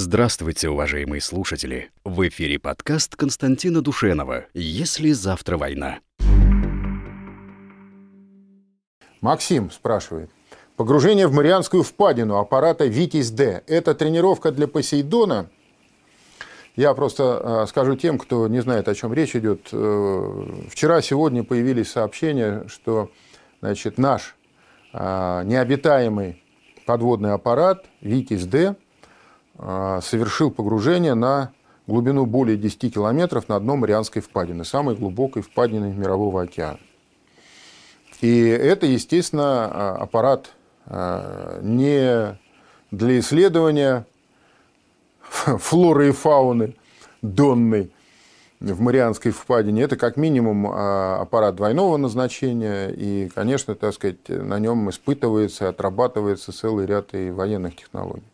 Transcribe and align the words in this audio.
Здравствуйте, 0.00 0.68
уважаемые 0.68 1.20
слушатели! 1.20 1.90
В 2.04 2.28
эфире 2.28 2.60
подкаст 2.60 3.16
Константина 3.16 3.82
Душенова 3.82 4.46
«Если 4.54 5.10
завтра 5.10 5.58
война». 5.58 5.98
Максим 9.20 9.72
спрашивает. 9.72 10.30
Погружение 10.76 11.26
в 11.26 11.32
Марианскую 11.32 11.82
впадину 11.82 12.36
аппарата 12.36 12.84
«Витязь-Д»– 12.86 13.64
это 13.66 13.92
тренировка 13.96 14.52
для 14.52 14.68
Посейдона? 14.68 15.50
Я 16.76 16.94
просто 16.94 17.64
э, 17.64 17.66
скажу 17.66 17.96
тем, 17.96 18.18
кто 18.18 18.46
не 18.46 18.60
знает, 18.60 18.86
о 18.86 18.94
чем 18.94 19.12
речь 19.12 19.34
идет. 19.34 19.66
Э, 19.72 20.46
вчера, 20.70 21.02
сегодня 21.02 21.42
появились 21.42 21.90
сообщения, 21.90 22.68
что 22.68 23.10
значит, 23.60 23.98
наш 23.98 24.36
э, 24.92 25.42
необитаемый 25.44 26.44
подводный 26.86 27.32
аппарат 27.32 27.86
«Витязь-Д» 28.00 28.76
А, 28.76 28.76
совершил 29.58 30.50
погружение 30.50 31.14
на 31.14 31.52
глубину 31.88 32.26
более 32.26 32.56
10 32.56 32.94
километров 32.94 33.48
на 33.48 33.58
дно 33.58 33.74
Марианской 33.74 34.22
впадины, 34.22 34.64
самой 34.64 34.94
глубокой 34.94 35.42
впадины 35.42 35.92
Мирового 35.92 36.42
океана. 36.42 36.78
И 38.20 38.46
это, 38.46 38.86
естественно, 38.86 39.70
а, 39.70 39.96
аппарат 40.00 40.50
а, 40.86 41.60
не 41.62 42.38
для 42.90 43.18
исследования 43.20 44.06
флоры 45.30 46.08
и 46.08 46.12
фауны 46.12 46.74
донной 47.22 47.92
в 48.60 48.80
Марианской 48.80 49.30
впадине. 49.30 49.82
Это 49.82 49.96
как 49.96 50.16
минимум 50.16 50.66
аппарат 50.66 51.54
двойного 51.54 51.96
назначения. 51.96 52.88
И, 52.88 53.28
конечно, 53.28 53.76
так 53.76 53.94
сказать, 53.94 54.28
на 54.28 54.58
нем 54.58 54.90
испытывается, 54.90 55.68
отрабатывается 55.68 56.50
целый 56.52 56.86
ряд 56.86 57.14
и 57.14 57.30
военных 57.30 57.76
технологий. 57.76 58.24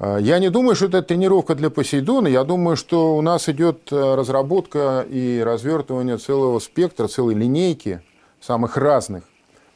А, 0.00 0.16
я 0.16 0.38
не 0.38 0.48
думаю, 0.48 0.74
что 0.74 0.86
это 0.86 1.02
тренировка 1.02 1.54
для 1.54 1.68
Посейдона. 1.68 2.26
Я 2.26 2.44
думаю, 2.44 2.76
что 2.76 3.16
у 3.16 3.20
нас 3.20 3.50
идет 3.50 3.92
э, 3.92 4.14
разработка 4.14 5.06
и 5.08 5.42
развертывание 5.44 6.16
целого 6.16 6.58
спектра, 6.58 7.06
целой 7.06 7.34
линейки 7.34 8.00
самых 8.40 8.78
разных 8.78 9.24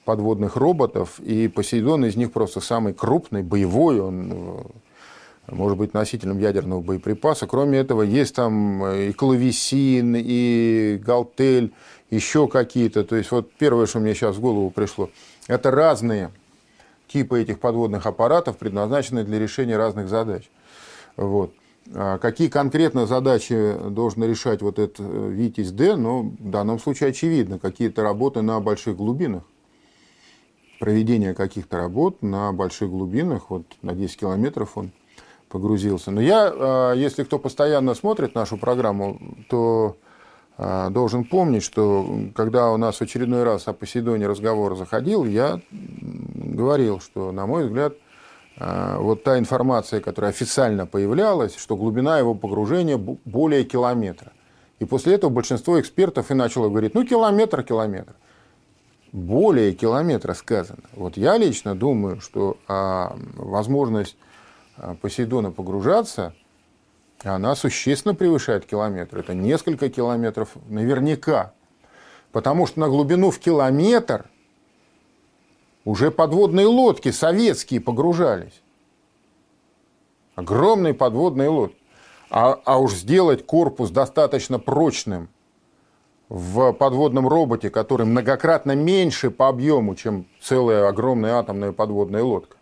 подводных 0.06 0.56
роботов. 0.56 1.20
И 1.20 1.46
Посейдон 1.48 2.06
из 2.06 2.16
них 2.16 2.32
просто 2.32 2.60
самый 2.60 2.94
крупный, 2.94 3.42
боевой. 3.42 4.00
Он 4.00 4.32
э, 4.32 5.52
может 5.52 5.76
быть 5.76 5.92
носителем 5.92 6.38
ядерного 6.38 6.80
боеприпаса. 6.80 7.46
Кроме 7.46 7.78
этого, 7.78 8.00
есть 8.00 8.34
там 8.34 8.82
э, 8.82 9.08
и 9.08 9.12
клавесин, 9.12 10.16
и 10.16 10.98
галтель, 11.04 11.74
еще 12.08 12.48
какие-то. 12.48 13.04
То 13.04 13.16
есть 13.16 13.30
вот 13.30 13.52
первое, 13.52 13.84
что 13.84 14.00
мне 14.00 14.14
сейчас 14.14 14.36
в 14.36 14.40
голову 14.40 14.70
пришло, 14.70 15.10
это 15.48 15.70
разные 15.70 16.30
типы 17.14 17.40
этих 17.40 17.60
подводных 17.60 18.06
аппаратов 18.06 18.58
предназначены 18.58 19.22
для 19.22 19.38
решения 19.38 19.76
разных 19.76 20.08
задач. 20.08 20.50
Вот. 21.16 21.54
А 21.94 22.18
какие 22.18 22.48
конкретно 22.48 23.06
задачи 23.06 23.76
должен 23.88 24.24
решать 24.24 24.62
вот 24.62 24.80
этот 24.80 24.96
э, 24.98 25.28
Витязь-Д, 25.30 25.94
ну, 25.94 26.34
в 26.36 26.50
данном 26.50 26.80
случае 26.80 27.10
очевидно, 27.10 27.60
какие-то 27.60 28.02
работы 28.02 28.42
на 28.42 28.58
больших 28.58 28.96
глубинах. 28.96 29.44
Проведение 30.80 31.34
каких-то 31.34 31.76
работ 31.76 32.20
на 32.20 32.52
больших 32.52 32.90
глубинах, 32.90 33.50
вот 33.50 33.62
на 33.82 33.94
10 33.94 34.18
километров 34.18 34.76
он 34.76 34.90
погрузился. 35.48 36.10
Но 36.10 36.20
я, 36.20 36.50
а, 36.52 36.94
если 36.94 37.22
кто 37.22 37.38
постоянно 37.38 37.94
смотрит 37.94 38.34
нашу 38.34 38.56
программу, 38.56 39.20
то 39.48 39.96
а, 40.56 40.90
должен 40.90 41.24
помнить, 41.24 41.64
что 41.64 42.06
когда 42.34 42.70
у 42.70 42.76
нас 42.76 42.96
в 42.96 43.02
очередной 43.02 43.42
раз 43.42 43.66
о 43.66 43.72
Посейдоне 43.72 44.26
разговор 44.26 44.76
заходил, 44.76 45.24
я 45.24 45.60
говорил, 46.54 47.00
что, 47.00 47.32
на 47.32 47.46
мой 47.46 47.66
взгляд, 47.66 47.94
а, 48.56 48.98
вот 48.98 49.24
та 49.24 49.38
информация, 49.38 50.00
которая 50.00 50.30
официально 50.30 50.86
появлялась, 50.86 51.56
что 51.56 51.76
глубина 51.76 52.18
его 52.18 52.34
погружения 52.34 52.96
более 52.96 53.64
километра. 53.64 54.32
И 54.78 54.84
после 54.84 55.14
этого 55.14 55.30
большинство 55.30 55.80
экспертов 55.80 56.30
и 56.30 56.34
начало 56.34 56.68
говорить, 56.68 56.94
ну, 56.94 57.04
километр, 57.04 57.62
километр. 57.62 58.14
Более 59.12 59.72
километра 59.72 60.34
сказано. 60.34 60.82
Вот 60.92 61.16
я 61.16 61.36
лично 61.38 61.74
думаю, 61.74 62.20
что 62.20 62.56
а, 62.66 63.16
возможность 63.36 64.16
Посейдона 65.00 65.52
погружаться– 65.52 66.34
она 67.24 67.54
существенно 67.56 68.14
превышает 68.14 68.66
километр. 68.66 69.18
Это 69.18 69.34
несколько 69.34 69.88
километров 69.88 70.50
наверняка. 70.68 71.52
Потому 72.32 72.66
что 72.66 72.80
на 72.80 72.88
глубину 72.88 73.30
в 73.30 73.38
километр 73.38 74.26
уже 75.84 76.10
подводные 76.10 76.66
лодки 76.66 77.10
советские 77.10 77.80
погружались. 77.80 78.62
Огромные 80.34 80.94
подводные 80.94 81.48
лодки. 81.48 81.78
А, 82.30 82.60
а 82.64 82.78
уж 82.78 82.94
сделать 82.94 83.46
корпус 83.46 83.90
достаточно 83.90 84.58
прочным 84.58 85.28
в 86.28 86.72
подводном 86.72 87.28
роботе, 87.28 87.70
который 87.70 88.06
многократно 88.06 88.72
меньше 88.72 89.30
по 89.30 89.48
объему, 89.48 89.94
чем 89.94 90.26
целая 90.40 90.88
огромная 90.88 91.34
атомная 91.34 91.72
подводная 91.72 92.22
лодка. 92.22 92.56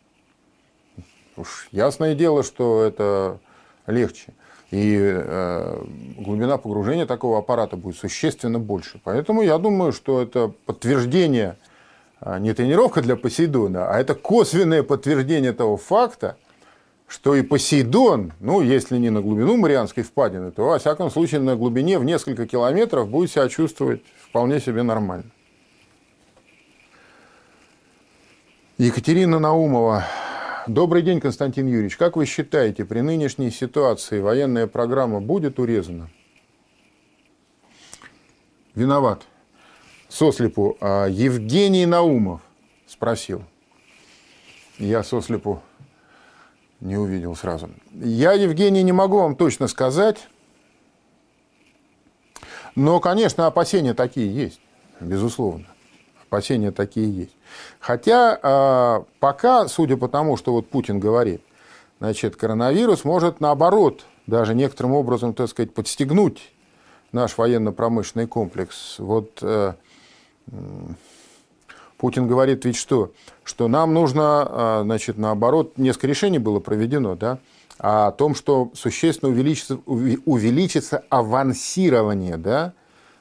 Уж 1.36 1.68
ясное 1.70 2.14
дело, 2.14 2.42
что 2.42 2.82
это 2.82 3.38
легче. 3.86 4.34
И 4.70 4.98
э, 4.98 5.84
глубина 6.18 6.58
погружения 6.58 7.06
такого 7.06 7.38
аппарата 7.38 7.76
будет 7.76 7.96
существенно 7.96 8.58
больше. 8.58 9.00
Поэтому 9.04 9.42
я 9.42 9.58
думаю, 9.58 9.92
что 9.92 10.20
это 10.20 10.52
подтверждение, 10.66 11.56
не 12.38 12.54
тренировка 12.54 13.02
для 13.02 13.16
Посейдона, 13.16 13.88
а 13.88 13.98
это 14.00 14.14
косвенное 14.14 14.82
подтверждение 14.82 15.52
того 15.52 15.76
факта, 15.76 16.36
что 17.06 17.34
и 17.34 17.42
Посейдон, 17.42 18.32
ну, 18.40 18.60
если 18.60 18.96
не 18.98 19.10
на 19.10 19.20
глубину 19.20 19.56
Марианской 19.56 20.02
впадины, 20.02 20.50
то, 20.50 20.66
во 20.66 20.78
всяком 20.78 21.10
случае, 21.10 21.40
на 21.40 21.56
глубине 21.56 21.98
в 21.98 22.04
несколько 22.04 22.46
километров 22.46 23.08
будет 23.08 23.30
себя 23.30 23.48
чувствовать 23.48 24.02
вполне 24.28 24.60
себе 24.60 24.82
нормально. 24.82 25.30
Екатерина 28.78 29.38
Наумова 29.38 30.04
Добрый 30.68 31.02
день, 31.02 31.20
Константин 31.20 31.66
Юрьевич. 31.66 31.96
Как 31.96 32.16
вы 32.16 32.24
считаете, 32.24 32.84
при 32.84 33.00
нынешней 33.00 33.50
ситуации 33.50 34.20
военная 34.20 34.68
программа 34.68 35.20
будет 35.20 35.58
урезана? 35.58 36.08
Виноват. 38.76 39.26
Сослепу. 40.12 40.76
А 40.80 41.06
Евгений 41.06 41.86
Наумов 41.86 42.40
спросил. 42.86 43.42
Я 44.78 45.02
сослепу 45.02 45.62
не 46.80 46.96
увидел 46.96 47.34
сразу. 47.36 47.70
Я, 47.92 48.32
Евгений, 48.32 48.82
не 48.82 48.92
могу 48.92 49.18
вам 49.18 49.36
точно 49.36 49.68
сказать. 49.68 50.28
Но, 52.74 53.00
конечно, 53.00 53.46
опасения 53.46 53.94
такие 53.94 54.34
есть, 54.34 54.60
безусловно 55.00 55.66
опасения 56.32 56.70
такие 56.70 57.14
есть. 57.14 57.36
Хотя 57.78 58.38
а, 58.42 59.04
пока, 59.20 59.68
судя 59.68 59.98
по 59.98 60.08
тому, 60.08 60.38
что 60.38 60.52
вот 60.52 60.66
Путин 60.70 60.98
говорит, 60.98 61.42
значит, 62.00 62.36
коронавирус 62.36 63.04
может 63.04 63.40
наоборот 63.40 64.06
даже 64.26 64.54
некоторым 64.54 64.92
образом, 64.92 65.34
так 65.34 65.50
сказать, 65.50 65.74
подстегнуть 65.74 66.50
наш 67.12 67.36
военно-промышленный 67.36 68.26
комплекс. 68.26 68.98
Вот 68.98 69.40
э, 69.42 69.74
Путин 72.02 72.26
говорит 72.26 72.64
ведь 72.64 72.76
что? 72.76 73.12
Что 73.44 73.68
нам 73.68 73.94
нужно, 73.94 74.22
а, 74.24 74.80
значит, 74.82 75.18
наоборот, 75.18 75.78
несколько 75.78 76.08
решений 76.08 76.40
было 76.40 76.58
проведено, 76.58 77.14
да, 77.14 77.38
о 77.78 78.10
том, 78.10 78.34
что 78.34 78.72
существенно 78.74 79.30
увеличится, 79.30 79.76
увеличится 79.86 81.04
авансирование, 81.10 82.36
да, 82.36 82.72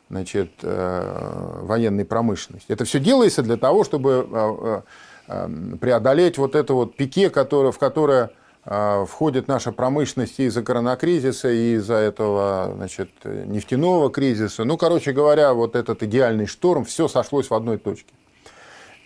значит, 0.10 0.52
э, 0.64 1.60
военной 1.62 2.06
промышленности. 2.06 2.72
Это 2.72 2.86
все 2.86 3.00
делается 3.00 3.44
для 3.44 3.58
того, 3.58 3.84
чтобы 3.84 4.28
э, 4.30 4.82
э, 5.28 5.50
преодолеть 5.80 6.38
вот 6.38 6.56
это 6.56 6.74
вот 6.74 6.96
пике, 6.96 7.30
которое, 7.30 7.72
в 7.72 7.80
которое 7.80 8.32
входит 8.64 9.48
наша 9.48 9.72
промышленность 9.72 10.40
из-за 10.40 10.62
коронакризиса, 10.62 11.50
и 11.50 11.76
из-за 11.76 11.96
этого 11.96 12.74
значит, 12.76 13.10
нефтяного 13.24 14.12
кризиса. 14.12 14.64
Ну, 14.66 14.78
короче 14.78 15.14
говоря, 15.14 15.54
вот 15.54 15.76
этот 15.76 16.04
идеальный 16.04 16.46
шторм, 16.46 16.86
все 16.86 17.08
сошлось 17.08 17.50
в 17.50 17.54
одной 17.56 17.80
точке. 17.80 18.14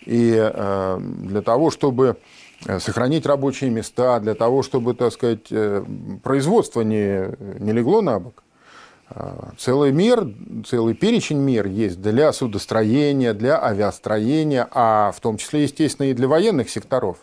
И 0.05 0.33
для 0.97 1.41
того, 1.41 1.71
чтобы 1.71 2.17
сохранить 2.79 3.25
рабочие 3.25 3.69
места, 3.69 4.19
для 4.19 4.35
того, 4.35 4.61
чтобы, 4.61 4.93
так 4.93 5.13
сказать, 5.13 5.47
производство 6.21 6.81
не, 6.81 7.29
не 7.59 7.71
легло 7.71 8.01
на 8.01 8.19
бок, 8.19 8.43
а, 9.07 9.51
целый 9.57 9.91
мир, 9.91 10.27
целый 10.65 10.95
перечень 10.95 11.39
мер 11.39 11.67
есть 11.67 12.01
для 12.01 12.33
судостроения, 12.33 13.33
для 13.33 13.63
авиастроения, 13.63 14.67
а 14.71 15.11
в 15.11 15.19
том 15.19 15.37
числе, 15.37 15.63
естественно, 15.63 16.07
и 16.07 16.13
для 16.13 16.27
военных 16.27 16.69
секторов. 16.69 17.17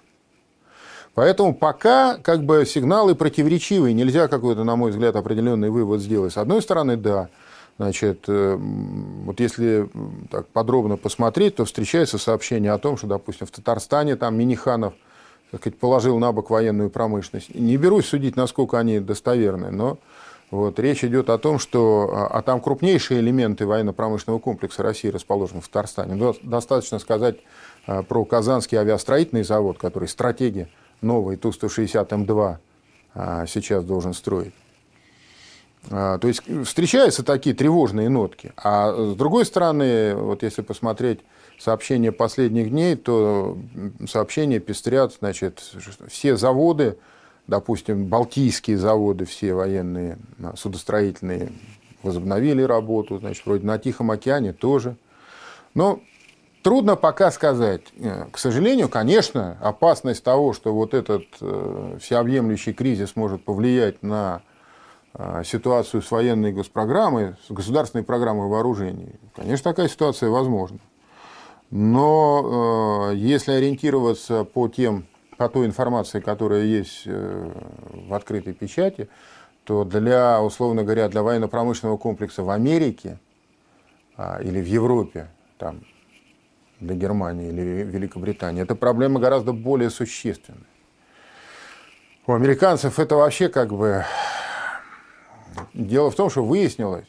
Поэтому 1.15 1.55
пока 1.55 2.17
как 2.17 2.45
бы 2.45 2.65
сигналы 2.65 3.15
противоречивые, 3.15 3.93
нельзя 3.93 4.29
какой-то, 4.29 4.65
на 4.65 4.77
мой 4.77 4.93
взгляд, 4.93 5.15
определенный 5.17 5.69
вывод 5.69 6.01
сделать. 6.01 6.33
С 6.33 6.39
одной 6.39 6.63
стороны, 6.63 6.97
да, 6.97 7.29
значит, 7.79 8.25
э, 8.29 8.57
вот 8.57 9.39
если 9.39 9.91
так 10.31 10.47
подробно 10.49 10.97
посмотреть, 10.97 11.57
то 11.57 11.65
встречается 11.67 12.17
сообщение 12.17 12.73
о 12.73 12.79
том, 12.79 12.97
что, 12.97 13.07
допустим, 13.07 13.47
в 13.47 13.51
Татарстане 13.51 14.17
там 14.17 14.37
Миниханов 14.37 14.95
так 15.51 15.61
сказать, 15.61 15.79
положил 15.79 16.19
на 16.19 16.33
бок 16.33 16.49
военную 16.49 16.89
промышленность. 16.89 17.55
Не 17.55 17.77
берусь 17.77 18.07
судить, 18.07 18.37
насколько 18.37 18.79
они 18.79 19.01
достоверны, 19.01 19.71
но 19.71 19.99
вот, 20.51 20.79
речь 20.79 21.05
идет 21.05 21.29
о 21.29 21.37
том, 21.37 21.59
что 21.59 22.11
а, 22.11 22.27
а 22.27 22.43
там 22.43 22.61
крупнейшие 22.61 23.21
элементы 23.21 23.67
военно-промышленного 23.67 24.39
комплекса 24.39 24.83
России 24.83 25.09
расположены 25.09 25.61
в 25.61 25.69
Татарстане. 25.69 26.15
Ну, 26.15 26.35
достаточно 26.43 26.99
сказать 26.99 27.37
а, 27.87 28.03
про 28.03 28.25
Казанский 28.25 28.79
авиастроительный 28.79 29.45
завод, 29.45 29.77
который 29.77 30.09
стратегия 30.09 30.69
новый 31.03 31.37
Ту-160М2 31.37 32.57
а, 33.15 33.47
сейчас 33.47 33.85
должен 33.85 34.15
строить. 34.15 34.55
А, 35.91 36.19
то 36.19 36.29
есть 36.29 36.43
встречаются 36.65 37.23
такие 37.23 37.55
тревожные 37.55 38.09
нотки. 38.09 38.53
А 38.57 38.93
с 38.93 39.15
другой 39.17 39.45
стороны, 39.45 40.15
вот 40.15 40.43
если 40.43 40.63
посмотреть 40.63 41.21
сообщения 41.59 42.13
последних 42.13 42.71
дней, 42.71 42.97
то 42.97 43.59
сообщения 44.09 44.61
пестрят, 44.61 45.15
значит, 45.19 45.63
все 46.09 46.37
заводы, 46.37 46.99
допустим, 47.47 48.07
балтийские 48.07 48.79
заводы, 48.79 49.25
все 49.25 49.55
военные, 49.55 50.19
а, 50.43 50.55
судостроительные, 50.57 51.53
возобновили 52.03 52.63
работу, 52.63 53.19
значит, 53.19 53.45
вроде 53.47 53.67
на 53.67 53.79
Тихом 53.79 54.11
океане 54.11 54.53
тоже. 54.53 54.97
Но 55.75 56.01
трудно 56.63 56.97
пока 56.97 57.31
сказать. 57.31 57.83
Э, 57.99 58.27
к 58.31 58.39
сожалению, 58.39 58.89
конечно, 58.89 59.57
опасность 59.61 60.25
того, 60.25 60.53
что 60.53 60.73
вот 60.75 60.95
этот 60.95 61.25
э, 61.41 61.99
всеобъемлющий 62.01 62.73
кризис 62.73 63.17
может 63.17 63.45
повлиять 63.45 64.03
на 64.03 64.43
а, 65.15 65.45
ситуацию 65.45 66.01
с 66.01 66.11
военной 66.11 66.53
госпрограммой, 66.53 67.35
с 67.47 67.51
государственной 67.51 68.03
программой 68.03 68.49
вооружений, 68.49 69.11
конечно, 69.37 69.71
такая 69.71 69.89
ситуация 69.89 70.31
возможна. 70.31 70.79
Но 71.71 73.11
э, 73.13 73.17
если 73.17 73.53
ориентироваться 73.53 74.45
по, 74.45 74.69
тем, 74.69 75.07
по 75.37 75.51
той 75.51 75.67
информации, 75.67 76.21
которая 76.21 76.65
есть 76.65 77.03
э, 77.05 77.51
в 78.09 78.15
открытой 78.15 78.55
печати, 78.55 79.11
то 79.65 79.85
для, 79.85 80.43
условно 80.43 80.83
говоря, 80.83 81.09
для 81.09 81.23
военно-промышленного 81.23 81.99
комплекса 81.99 82.43
в 82.43 82.49
Америке 82.49 83.19
а, 84.17 84.39
или 84.43 84.63
в 84.63 84.67
Европе, 84.67 85.29
там, 85.59 85.83
для 86.83 86.95
Германии 86.95 87.49
или 87.49 87.85
Великобритании, 87.85 88.63
эта 88.63 88.75
проблема 88.75 89.21
гораздо 89.21 89.53
более 89.53 89.91
существенная. 89.91 90.61
У 92.27 92.33
американцев 92.33 92.99
это 92.99 93.17
вообще 93.17 93.49
как 93.49 93.73
бы 93.73 94.05
Дело 95.75 96.11
в 96.11 96.15
том, 96.15 96.31
что 96.31 96.45
выяснилось, 96.45 97.07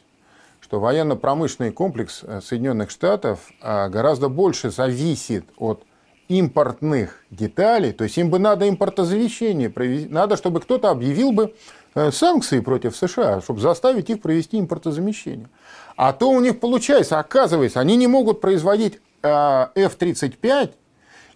что 0.60 0.80
военно-промышленный 0.80 1.72
комплекс 1.72 2.22
э, 2.22 2.40
Соединенных 2.42 2.90
Штатов 2.90 3.50
э, 3.60 3.88
гораздо 3.88 4.28
больше 4.28 4.70
зависит 4.70 5.44
от 5.56 5.84
импортных 6.28 7.22
деталей, 7.30 7.92
то 7.92 8.04
есть 8.04 8.16
им 8.16 8.30
бы 8.30 8.38
надо 8.38 8.66
импортозавещение 8.68 9.68
провести, 9.68 10.08
надо, 10.08 10.38
чтобы 10.38 10.60
кто-то 10.60 10.90
объявил 10.90 11.32
бы 11.32 11.54
э, 11.94 12.10
санкции 12.10 12.60
против 12.60 12.96
США, 12.96 13.42
чтобы 13.42 13.60
заставить 13.60 14.08
их 14.08 14.22
провести 14.22 14.58
импортозамещение. 14.58 15.48
А 15.96 16.12
то 16.12 16.30
у 16.30 16.40
них 16.40 16.60
получается, 16.60 17.18
оказывается, 17.18 17.80
они 17.80 17.96
не 17.96 18.06
могут 18.06 18.40
производить 18.40 19.00
F-35 19.24 20.72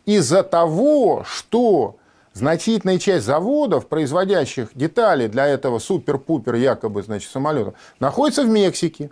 из-за 0.05 0.43
того, 0.43 1.25
что 1.27 1.97
значительная 2.33 2.99
часть 2.99 3.27
заводов, 3.27 3.89
производящих 3.89 4.71
детали 4.75 5.27
для 5.27 5.47
этого 5.47 5.79
супер-пупер 5.79 6.55
якобы 6.55 7.03
значит, 7.03 7.31
самолета, 7.31 7.75
находится 8.01 8.43
в 8.43 8.49
Мексике. 8.49 9.11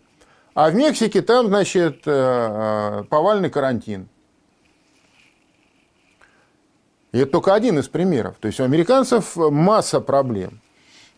А 0.55 0.71
в 0.71 0.75
Мексике 0.75 1.21
там, 1.21 1.49
значит, 1.49 2.03
э, 2.07 2.11
э, 2.11 3.05
повальный 3.11 3.51
карантин. 3.51 4.09
И 7.13 7.19
это 7.19 7.33
только 7.33 7.55
один 7.55 7.79
из 7.79 7.89
примеров. 7.89 8.37
То 8.41 8.47
есть 8.47 8.61
у 8.61 8.65
американцев 8.65 9.37
масса 9.37 10.01
проблем. 10.01 10.61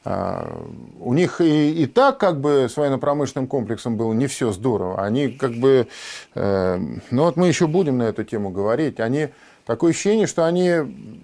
А, 0.04 0.66
у 1.00 1.12
них 1.12 1.40
и, 1.40 1.82
и 1.82 1.86
так 1.86 2.18
как 2.18 2.40
бы 2.40 2.68
с 2.70 2.76
военно-промышленным 2.76 3.46
комплексом 3.48 3.96
было 3.96 4.12
не 4.12 4.26
все 4.26 4.52
здорово. 4.52 5.02
Они 5.02 5.28
как 5.28 5.52
бы, 5.52 5.88
э, 6.34 6.78
ну 7.10 7.24
вот 7.24 7.36
мы 7.36 7.48
еще 7.48 7.66
будем 7.66 7.98
на 7.98 8.04
эту 8.04 8.24
тему 8.24 8.50
говорить, 8.50 9.00
они 9.00 9.28
такое 9.66 9.90
ощущение, 9.90 10.26
что 10.26 10.46
они 10.46 10.68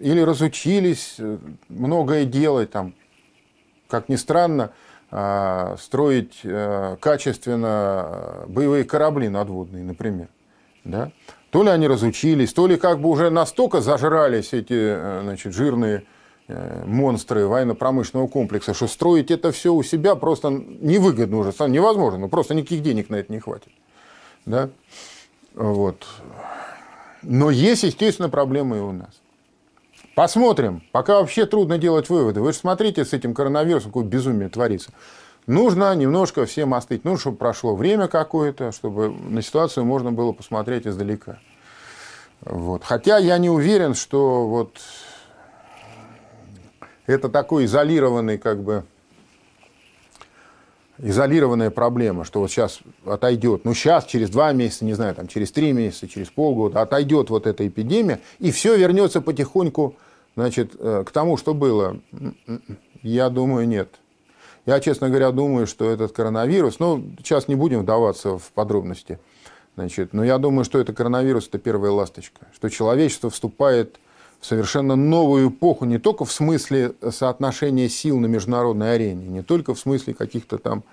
или 0.00 0.20
разучились 0.20 1.16
э, 1.18 1.38
многое 1.68 2.24
делать, 2.24 2.70
там, 2.70 2.94
как 3.88 4.08
ни 4.08 4.16
странно, 4.16 4.72
а, 5.16 5.76
строить 5.78 6.40
э, 6.42 6.96
качественно 7.00 8.06
э, 8.06 8.46
боевые 8.48 8.82
корабли 8.82 9.28
надводные, 9.28 9.84
например. 9.84 10.26
Да? 10.82 11.12
То 11.50 11.62
ли 11.62 11.68
они 11.70 11.86
разучились, 11.86 12.52
то 12.52 12.66
ли 12.66 12.76
как 12.76 13.00
бы 13.00 13.08
уже 13.08 13.30
настолько 13.30 13.80
зажрались 13.80 14.52
эти 14.52 15.22
значит, 15.22 15.54
жирные 15.54 16.02
монстры 16.48 17.46
военно-промышленного 17.46 18.28
комплекса, 18.28 18.74
что 18.74 18.86
строить 18.86 19.30
это 19.30 19.50
все 19.52 19.72
у 19.72 19.82
себя 19.82 20.14
просто 20.14 20.50
невыгодно 20.50 21.38
уже, 21.38 21.52
невозможно, 21.68 22.18
ну 22.18 22.28
просто 22.28 22.54
никаких 22.54 22.82
денег 22.82 23.08
на 23.08 23.16
это 23.16 23.32
не 23.32 23.40
хватит. 23.40 23.72
Да? 24.46 24.68
Вот. 25.54 26.06
Но 27.22 27.50
есть, 27.50 27.84
естественно, 27.84 28.28
проблемы 28.28 28.78
и 28.78 28.80
у 28.80 28.92
нас. 28.92 29.10
Посмотрим. 30.14 30.82
Пока 30.92 31.20
вообще 31.20 31.46
трудно 31.46 31.78
делать 31.78 32.08
выводы. 32.08 32.40
Вы 32.40 32.52
же 32.52 32.58
смотрите 32.58 33.04
с 33.04 33.12
этим 33.12 33.34
коронавирусом, 33.34 33.90
какое 33.90 34.04
безумие 34.04 34.48
творится. 34.48 34.92
Нужно 35.46 35.94
немножко 35.94 36.46
всем 36.46 36.74
остыть. 36.74 37.04
Ну, 37.04 37.16
чтобы 37.16 37.36
прошло 37.36 37.74
время 37.74 38.08
какое-то, 38.08 38.72
чтобы 38.72 39.10
на 39.10 39.42
ситуацию 39.42 39.84
можно 39.84 40.12
было 40.12 40.32
посмотреть 40.32 40.86
издалека. 40.86 41.38
Вот. 42.42 42.84
Хотя 42.84 43.18
я 43.18 43.38
не 43.38 43.50
уверен, 43.50 43.94
что 43.94 44.46
вот 44.46 44.78
это 47.06 47.28
такой 47.28 47.64
изолированный 47.66 48.38
как 48.38 48.62
бы 48.62 48.84
изолированная 50.98 51.70
проблема, 51.70 52.24
что 52.24 52.40
вот 52.40 52.50
сейчас 52.50 52.80
отойдет, 53.04 53.64
ну 53.64 53.74
сейчас, 53.74 54.04
через 54.04 54.30
два 54.30 54.52
месяца, 54.52 54.84
не 54.84 54.94
знаю, 54.94 55.14
там, 55.14 55.26
через 55.26 55.50
три 55.50 55.72
месяца, 55.72 56.06
через 56.08 56.30
полгода, 56.30 56.80
отойдет 56.82 57.30
вот 57.30 57.46
эта 57.46 57.66
эпидемия, 57.66 58.20
и 58.38 58.50
все 58.52 58.76
вернется 58.76 59.20
потихоньку 59.20 59.96
значит, 60.36 60.72
э, 60.78 61.04
к 61.06 61.10
тому, 61.10 61.36
что 61.36 61.54
было. 61.54 61.98
Я 63.02 63.28
думаю, 63.28 63.68
нет. 63.68 63.88
Я, 64.66 64.80
честно 64.80 65.08
говоря, 65.08 65.30
думаю, 65.30 65.66
что 65.66 65.90
этот 65.90 66.12
коронавирус, 66.12 66.78
ну, 66.78 67.04
сейчас 67.18 67.48
не 67.48 67.54
будем 67.54 67.80
вдаваться 67.82 68.38
в 68.38 68.50
подробности, 68.52 69.18
значит, 69.76 70.14
но 70.14 70.24
я 70.24 70.38
думаю, 70.38 70.64
что 70.64 70.78
это 70.78 70.94
коронавирус– 70.94 71.48
это 71.48 71.58
первая 71.58 71.90
ласточка, 71.90 72.46
что 72.54 72.70
человечество 72.70 73.28
вступает 73.28 73.98
совершенно 74.44 74.94
новую 74.94 75.48
эпоху, 75.48 75.86
не 75.86 75.98
только 75.98 76.26
в 76.26 76.32
смысле 76.32 76.94
соотношения 77.10 77.88
сил 77.88 78.20
на 78.20 78.26
международной 78.26 78.94
арене, 78.94 79.26
не 79.26 79.42
только 79.42 79.72
в 79.72 79.78
смысле 79.78 80.12
каких-то 80.12 80.58
там 80.58 80.84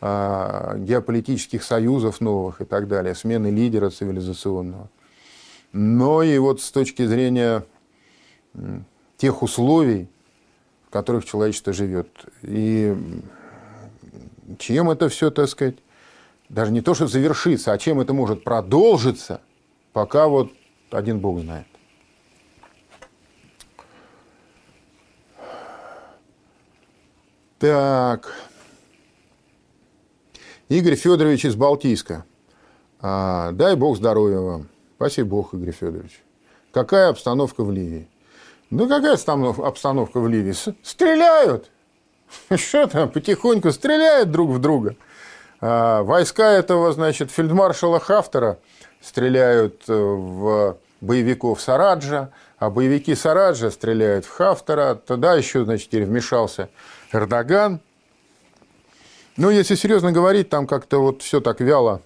а, 0.00 0.78
геополитических 0.78 1.62
союзов 1.62 2.22
новых 2.22 2.62
и 2.62 2.64
так 2.64 2.88
далее, 2.88 3.14
смены 3.14 3.48
лидера 3.48 3.90
цивилизационного, 3.90 4.88
но 5.72 6.22
и 6.22 6.38
вот 6.38 6.62
с 6.62 6.70
точки 6.72 7.04
зрения 7.04 7.66
тех 9.18 9.42
условий, 9.42 10.08
в 10.86 10.90
которых 10.90 11.26
человечество 11.26 11.74
живет. 11.74 12.08
И 12.40 12.96
чем 14.58 14.90
это 14.90 15.10
все, 15.10 15.30
так 15.30 15.50
сказать, 15.50 15.76
даже 16.48 16.72
не 16.72 16.80
то, 16.80 16.94
что 16.94 17.06
завершится, 17.06 17.72
а 17.72 17.78
чем 17.78 18.00
это 18.00 18.14
может 18.14 18.44
продолжиться, 18.44 19.42
пока 19.92 20.26
вот 20.26 20.52
один 20.90 21.18
Бог 21.18 21.40
знает. 21.40 21.66
Так. 27.64 28.30
Игорь 30.68 30.96
Федорович 30.96 31.46
из 31.46 31.56
Балтийска. 31.56 32.26
А, 33.00 33.52
дай 33.52 33.74
бог 33.74 33.96
здоровья 33.96 34.40
вам. 34.40 34.68
Спасибо 34.96 35.30
бог, 35.30 35.54
Игорь 35.54 35.72
Федорович. 35.72 36.22
Какая 36.74 37.08
обстановка 37.08 37.64
в 37.64 37.72
Ливии? 37.72 38.06
Ну, 38.68 38.86
какая 38.86 39.14
обстановка 39.14 40.20
в 40.20 40.28
Ливии? 40.28 40.52
Стреляют! 40.82 41.70
Что 42.54 42.86
там, 42.86 43.08
потихоньку 43.08 43.72
стреляют 43.72 44.30
друг 44.30 44.50
в 44.50 44.58
друга. 44.58 44.96
А, 45.62 46.02
войска 46.02 46.52
этого, 46.52 46.92
значит, 46.92 47.30
фельдмаршала 47.30 47.98
Хафтера 47.98 48.58
стреляют 49.00 49.84
э, 49.88 49.94
в 49.94 50.76
боевиков 51.04 51.60
Сараджа, 51.60 52.30
а 52.58 52.70
боевики 52.70 53.14
Сараджа 53.14 53.70
стреляют 53.70 54.24
в 54.24 54.30
Хафтера. 54.30 54.94
Тогда 54.94 55.34
еще, 55.34 55.64
значит, 55.64 55.88
теперь 55.88 56.06
вмешался 56.06 56.70
Эрдоган. 57.12 57.80
Ну, 59.36 59.50
если 59.50 59.74
серьезно 59.74 60.12
говорить, 60.12 60.48
там 60.48 60.66
как-то 60.66 60.98
вот 60.98 61.22
все 61.22 61.40
так 61.40 61.60
вяло 61.60 62.02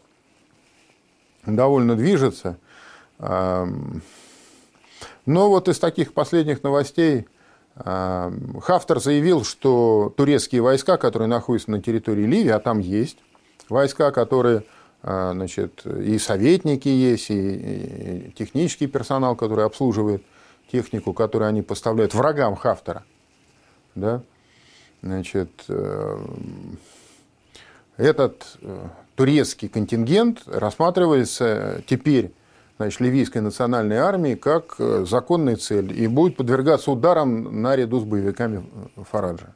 довольно 1.47 1.95
движется. 1.97 2.59
Но 3.19 4.00
вот 5.26 5.69
из 5.69 5.78
таких 5.78 6.14
последних 6.14 6.62
новостей 6.62 7.26
Хафтер 7.75 8.99
заявил, 9.00 9.45
что 9.45 10.12
турецкие 10.17 10.62
войска, 10.62 10.97
которые 10.97 11.28
находятся 11.28 11.71
на 11.71 11.81
территории 11.81 12.25
Ливии, 12.25 12.50
а 12.50 12.59
там 12.59 12.81
есть 12.81 13.19
войска, 13.69 14.11
которые 14.11 14.64
значит, 15.02 15.87
и 15.87 16.19
советники 16.19 16.88
есть, 16.88 17.31
и 17.31 18.33
технический 18.37 18.87
персонал, 18.87 19.37
который 19.37 19.64
обслуживает 19.64 20.23
технику, 20.71 21.12
которую 21.12 21.49
они 21.49 21.62
поставляют 21.62 22.14
врагам 22.14 22.57
Хафтера. 22.57 23.05
Да? 23.95 24.23
Значит, 25.02 25.50
э, 25.69 26.19
этот 27.97 28.59
э, 28.61 28.88
турецкий 29.14 29.69
контингент 29.69 30.43
рассматривается 30.47 31.83
теперь 31.87 32.33
значит, 32.78 33.00
ливийской 33.00 33.38
национальной 33.38 33.97
армией 33.97 34.37
как 34.37 34.76
э, 34.78 35.05
законная 35.09 35.57
цель 35.57 35.93
и 35.93 36.07
будет 36.07 36.37
подвергаться 36.37 36.90
ударам 36.90 37.62
наряду 37.62 38.00
с 38.00 38.05
боевиками 38.05 38.69
Фараджа. 39.11 39.55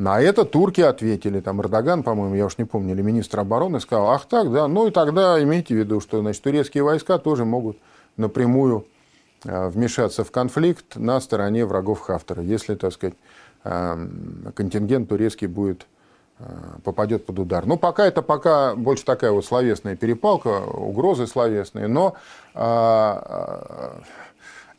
На 0.00 0.18
это 0.18 0.46
турки 0.46 0.80
ответили, 0.80 1.40
там 1.40 1.60
Эрдоган, 1.60 2.02
по-моему, 2.02 2.34
я 2.34 2.46
уж 2.46 2.56
не 2.56 2.64
помню, 2.64 2.94
или 2.94 3.02
министр 3.02 3.40
обороны 3.40 3.80
сказал, 3.80 4.08
ах 4.12 4.24
так, 4.24 4.50
да, 4.50 4.66
ну 4.66 4.86
и 4.86 4.90
тогда 4.90 5.42
имейте 5.42 5.74
в 5.74 5.76
виду, 5.76 6.00
что 6.00 6.22
значит, 6.22 6.42
турецкие 6.42 6.82
войска 6.82 7.18
тоже 7.18 7.44
могут 7.44 7.76
напрямую 8.16 8.86
вмешаться 9.44 10.24
в 10.24 10.30
конфликт 10.30 10.96
на 10.96 11.20
стороне 11.20 11.66
врагов 11.66 12.00
Хафтера, 12.00 12.42
если, 12.42 12.76
так 12.76 12.94
сказать, 12.94 13.14
контингент 13.62 15.10
турецкий 15.10 15.46
будет 15.46 15.86
э, 16.38 16.44
попадет 16.82 17.26
под 17.26 17.38
удар. 17.38 17.66
Но 17.66 17.76
пока 17.76 18.06
это 18.06 18.22
пока 18.22 18.74
больше 18.74 19.04
такая 19.04 19.32
вот 19.32 19.44
словесная 19.44 19.96
перепалка, 19.96 20.60
угрозы 20.60 21.26
словесные, 21.26 21.88
но 21.88 22.14
э, 22.54 24.00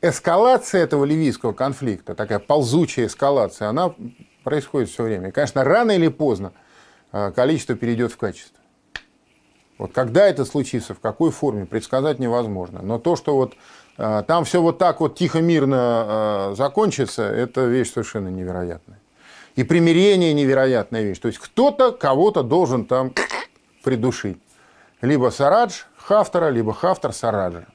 эскалация 0.02 0.82
этого 0.82 1.06
ливийского 1.06 1.54
конфликта, 1.54 2.16
такая 2.16 2.40
ползучая 2.40 3.06
эскалация, 3.06 3.70
она 3.70 3.94
происходит 4.44 4.90
все 4.90 5.04
время. 5.04 5.30
И, 5.30 5.32
конечно, 5.32 5.64
рано 5.64 5.92
или 5.92 6.08
поздно 6.08 6.54
э, 7.12 7.32
количество 7.36 7.76
перейдет 7.76 8.12
в 8.12 8.18
качество. 8.18 8.58
Вот 9.82 9.94
когда 9.94 10.28
это 10.28 10.46
случится, 10.46 10.94
в 10.94 11.00
какой 11.00 11.32
форме, 11.32 11.66
предсказать 11.66 12.20
невозможно. 12.20 12.82
Но 12.84 13.00
то, 13.00 13.16
что 13.16 13.36
вот 13.36 13.56
а, 13.98 14.24
там 14.24 14.46
все 14.46 14.62
вот 14.62 14.78
так 14.78 15.00
вот 15.00 15.16
тихо, 15.16 15.42
мирно 15.42 15.78
а, 15.80 16.54
закончится, 16.56 17.24
это 17.24 17.66
вещь 17.66 17.92
совершенно 17.92 18.28
невероятная. 18.28 19.00
И 19.56 19.64
примирение 19.64 20.34
невероятная 20.34 21.02
вещь. 21.02 21.20
То 21.20 21.28
есть 21.28 21.40
кто-то 21.40 21.92
кого-то 21.92 22.44
должен 22.44 22.86
там 22.86 23.14
придушить. 23.84 24.38
Либо 25.02 25.30
Сарадж 25.30 25.82
Хафтера, 25.98 26.50
либо 26.50 26.74
Хафтер 26.74 27.12
Сараджа. 27.12 27.66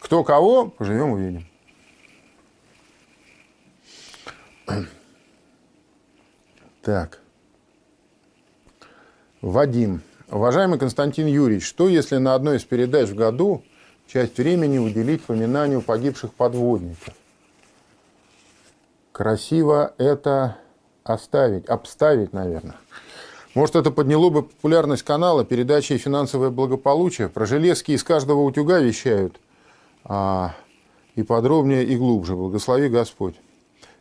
Кто 0.00 0.24
кого, 0.24 0.66
поживем 0.66 1.12
увидим. 1.12 1.46
Так. 6.86 7.18
Вадим. 9.42 10.02
Уважаемый 10.30 10.78
Константин 10.78 11.26
Юрьевич, 11.26 11.66
что 11.66 11.88
если 11.88 12.18
на 12.18 12.36
одной 12.36 12.58
из 12.58 12.64
передач 12.64 13.08
в 13.08 13.16
году 13.16 13.64
часть 14.06 14.38
времени 14.38 14.78
уделить 14.78 15.24
поминанию 15.24 15.82
погибших 15.82 16.32
подводников? 16.32 17.12
Красиво 19.10 19.94
это 19.98 20.58
оставить, 21.02 21.66
обставить, 21.66 22.32
наверное. 22.32 22.76
Может, 23.56 23.74
это 23.74 23.90
подняло 23.90 24.30
бы 24.30 24.44
популярность 24.44 25.02
канала 25.02 25.44
передачи 25.44 25.98
«Финансовое 25.98 26.50
благополучие». 26.50 27.28
Про 27.28 27.46
железки 27.46 27.90
из 27.90 28.04
каждого 28.04 28.42
утюга 28.42 28.78
вещают. 28.78 29.40
А, 30.04 30.54
и 31.16 31.24
подробнее, 31.24 31.82
и 31.82 31.96
глубже. 31.96 32.36
Благослови 32.36 32.88
Господь. 32.88 33.34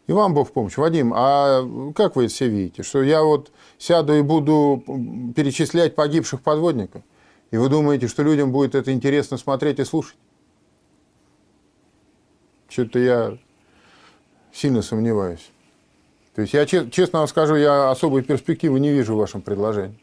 И 0.08 0.12
вам 0.12 0.34
Бог 0.34 0.50
в 0.50 0.52
помощь. 0.52 0.78
Вадим, 0.78 1.14
а 1.16 1.92
как 1.96 2.16
вы 2.16 2.26
это 2.26 2.34
все 2.34 2.48
видите? 2.48 2.84
Что 2.84 3.02
я 3.02 3.24
вот 3.24 3.52
сяду 3.78 4.14
и 4.14 4.22
буду 4.22 4.84
перечислять 5.36 5.96
погибших 5.96 6.42
подводников? 6.42 7.02
И 7.52 7.58
вы 7.58 7.70
думаете, 7.70 8.08
что 8.08 8.22
людям 8.22 8.52
будет 8.52 8.76
это 8.76 8.92
интересно 8.92 9.38
смотреть 9.38 9.80
и 9.80 9.84
слушать? 9.84 10.18
Что-то 12.70 13.00
я 13.00 13.38
сильно 14.54 14.82
сомневаюсь. 14.82 15.52
То 16.36 16.42
есть 16.42 16.54
я 16.54 16.66
честно 16.66 17.20
вам 17.20 17.28
скажу, 17.28 17.56
я 17.56 17.90
особой 17.90 18.22
перспективы 18.22 18.80
не 18.80 18.92
вижу 18.92 19.16
в 19.16 19.18
вашем 19.18 19.42
предложении. 19.42 19.98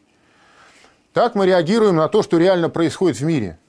Так 1.13 1.35
мы 1.35 1.45
реагируем 1.45 1.95
на 1.95 2.09
то, 2.09 2.23
что 2.23 2.37
реально 2.39 2.69
происходит 2.69 3.19
в 3.19 3.23
мире. 3.23 3.59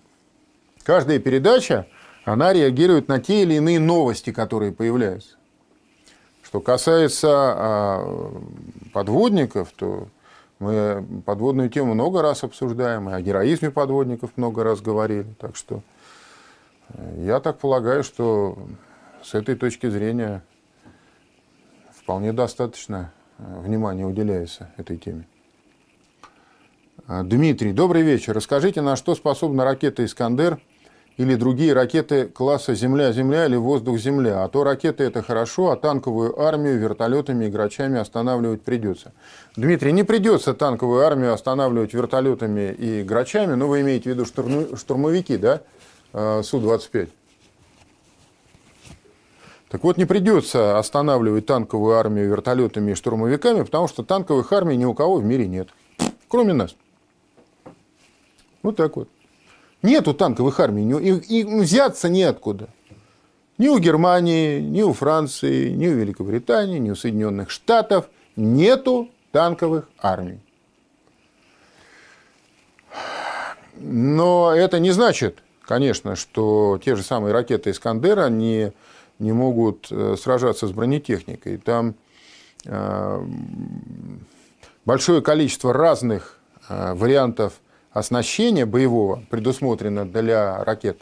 Каждая 0.83 1.19
передача, 1.19 1.87
она 2.25 2.53
реагирует 2.55 3.07
на 3.07 3.21
те 3.21 3.43
или 3.43 3.55
иные 3.55 3.79
новости, 3.79 4.33
которые 4.33 4.73
появляются. 4.73 5.37
Что 6.55 6.61
касается 6.61 7.31
а, 7.33 8.33
подводников, 8.93 9.73
то 9.75 10.07
мы 10.61 11.05
подводную 11.27 11.69
тему 11.69 11.95
много 11.95 12.23
раз 12.23 12.45
обсуждаем, 12.45 13.11
и 13.11 13.13
о 13.13 13.21
героизме 13.21 13.73
подводников 13.73 14.31
много 14.37 14.63
раз 14.63 14.81
говорили. 14.81 15.27
Так 15.41 15.57
что 15.57 15.83
э, 16.91 17.25
я 17.27 17.41
так 17.41 17.59
полагаю, 17.59 18.05
что 18.05 18.57
с 19.21 19.35
этой 19.35 19.57
точки 19.57 19.91
зрения 19.91 20.45
вполне 21.91 22.33
достаточно 22.33 23.13
э, 23.39 23.61
внимания 23.61 24.07
уделяется 24.07 24.71
этой 24.77 24.97
теме. 24.97 25.27
А, 27.09 27.25
Дмитрий, 27.25 27.73
добрый 27.73 28.03
вечер. 28.03 28.33
Расскажите, 28.33 28.81
на 28.81 28.95
что 28.95 29.17
способна 29.17 29.65
ракета 29.65 30.05
«Искандер» 30.05 30.61
или 31.17 31.37
другие 31.37 31.73
ракеты 31.73 32.27
класса 32.27 32.75
«Земля-Земля» 32.75 33.47
или 33.47 33.57
«Воздух-Земля». 33.57 34.43
А 34.43 34.49
то 34.49 34.65
ракеты– 34.65 35.05
это 35.05 35.23
хорошо, 35.23 35.71
а 35.71 35.77
танковую 35.77 36.41
армию 36.41 36.79
вертолетами 36.79 37.47
и 37.47 37.51
грачами 37.51 38.01
останавливать 38.01 38.63
придется. 38.63 39.13
Дмитрий, 39.57 39.93
не 39.93 40.03
придется 40.03 40.55
танковую 40.55 41.07
армию 41.07 41.33
останавливать 41.33 41.95
вертолетами 41.95 42.73
и 42.73 43.03
грачами, 43.05 43.55
но 43.55 43.69
вы 43.69 43.83
имеете 43.83 44.11
в 44.11 44.15
виду 44.15 44.25
штурмовики, 44.77 45.37
да, 45.37 45.63
э, 46.13 46.43
Су-25? 46.43 47.09
Так 49.69 49.83
вот, 49.85 49.97
не 49.97 50.05
придется 50.05 50.79
останавливать 50.79 51.47
танковую 51.47 51.97
армию 51.97 52.29
вертолетами 52.29 52.93
и 52.93 52.95
штурмовиками, 52.95 53.63
потому 53.63 53.87
что 53.87 54.03
танковых 54.03 54.53
армий 54.53 54.77
ни 54.77 54.85
у 54.85 54.95
кого 54.95 55.17
в 55.17 55.25
мире 55.25 55.47
нет, 55.47 55.69
кроме 56.29 56.55
нас. 56.55 56.75
Вот 58.63 58.77
так 58.77 58.97
вот. 58.97 59.09
Нету 59.85 60.15
танковых 60.15 60.61
армий, 60.61 60.91
и, 60.99 61.41
и 61.41 61.45
взяться 61.45 62.09
неоткуда. 62.09 62.71
Ни 63.59 63.69
у 63.69 63.79
Германии, 63.79 64.59
ни 64.59 64.81
у 64.81 64.95
Франции, 64.95 65.73
ни 65.73 65.87
у 65.89 65.93
Великобритании, 65.93 66.79
ни 66.79 66.91
у 66.91 66.97
Соединенных 66.97 67.51
Штатов 67.51 68.07
нету 68.35 69.11
танковых 69.31 69.91
армий. 69.99 70.41
Но 73.77 74.55
это 74.55 74.81
не 74.81 74.91
значит, 74.91 75.43
конечно, 75.61 76.17
что 76.17 76.81
те 76.83 76.97
же 76.97 77.03
самые 77.03 77.35
ракеты 77.35 77.71
«Искандера» 77.71 78.31
не, 78.31 78.73
не 79.19 79.33
могут 79.33 79.89
э, 79.91 80.17
сражаться 80.19 80.67
с 80.67 80.73
бронетехникой. 80.73 81.59
Там 81.59 81.95
э, 82.65 83.27
большое 84.87 85.21
количество 85.21 85.75
разных 85.75 86.39
э, 86.71 86.95
вариантов 86.95 87.61
оснащения 87.95 88.67
боевого 88.67 89.23
предусмотрено 89.31 90.05
для 90.05 90.63
ракет. 90.65 91.01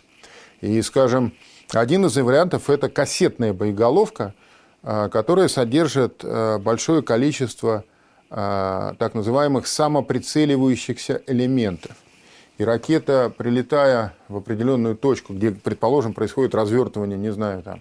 И, 0.61 0.81
скажем, 0.83 1.33
один 1.73 2.07
из 2.07 2.17
вариантов– 2.17 2.69
это 2.71 2.89
кассетная 2.89 3.55
боеголовка, 3.55 4.35
а, 4.83 5.09
которая 5.09 5.49
содержит 5.49 6.21
а, 6.23 6.59
большое 6.59 7.03
количество 7.03 7.85
а, 8.31 8.95
так 8.99 9.15
называемых 9.15 9.67
самоприцеливающихся 9.67 11.23
элементов. 11.27 11.97
И 12.59 12.65
ракета, 12.65 13.33
прилетая 13.37 14.13
в 14.29 14.37
определенную 14.37 14.95
точку, 14.95 15.33
где, 15.33 15.51
предположим, 15.51 16.13
происходит 16.13 16.55
развертывание, 16.55 17.19
не 17.19 17.33
знаю, 17.33 17.63
там, 17.63 17.81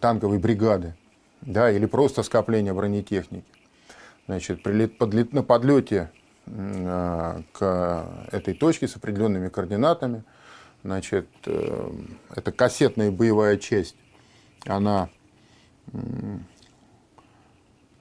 танковой 0.00 0.38
бригады, 0.38 0.94
да, 1.42 1.70
или 1.70 1.84
просто 1.84 2.22
скопление 2.22 2.72
бронетехники, 2.72 3.44
значит, 4.26 4.64
на 4.64 5.42
подлете 5.42 6.10
Э, 6.14 6.21
к 6.44 8.28
этой 8.32 8.54
точке 8.54 8.88
с 8.88 8.96
определенными 8.96 9.48
координатами. 9.48 10.24
Значит, 10.82 11.28
э, 11.46 11.92
это 12.34 12.50
кассетная 12.50 13.12
боевая 13.12 13.56
часть, 13.56 13.94
она 14.66 15.08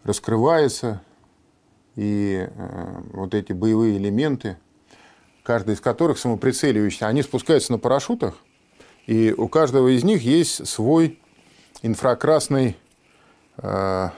раскрывается, 0.03 1.03
и 1.95 2.47
э, 2.49 3.01
вот 3.13 3.35
эти 3.35 3.53
боевые 3.53 3.97
элементы, 3.97 4.57
каждый 5.43 5.75
из 5.75 5.81
которых 5.81 6.17
самоприцеливающийся, 6.17 7.07
они 7.07 7.21
спускаются 7.21 7.71
на 7.71 7.77
парашютах, 7.77 8.35
и 9.05 9.31
у 9.31 9.47
каждого 9.47 9.89
из 9.89 10.03
них 10.03 10.23
есть 10.23 10.67
свой 10.67 11.19
инфракрасный, 11.83 12.77
но 13.57 14.11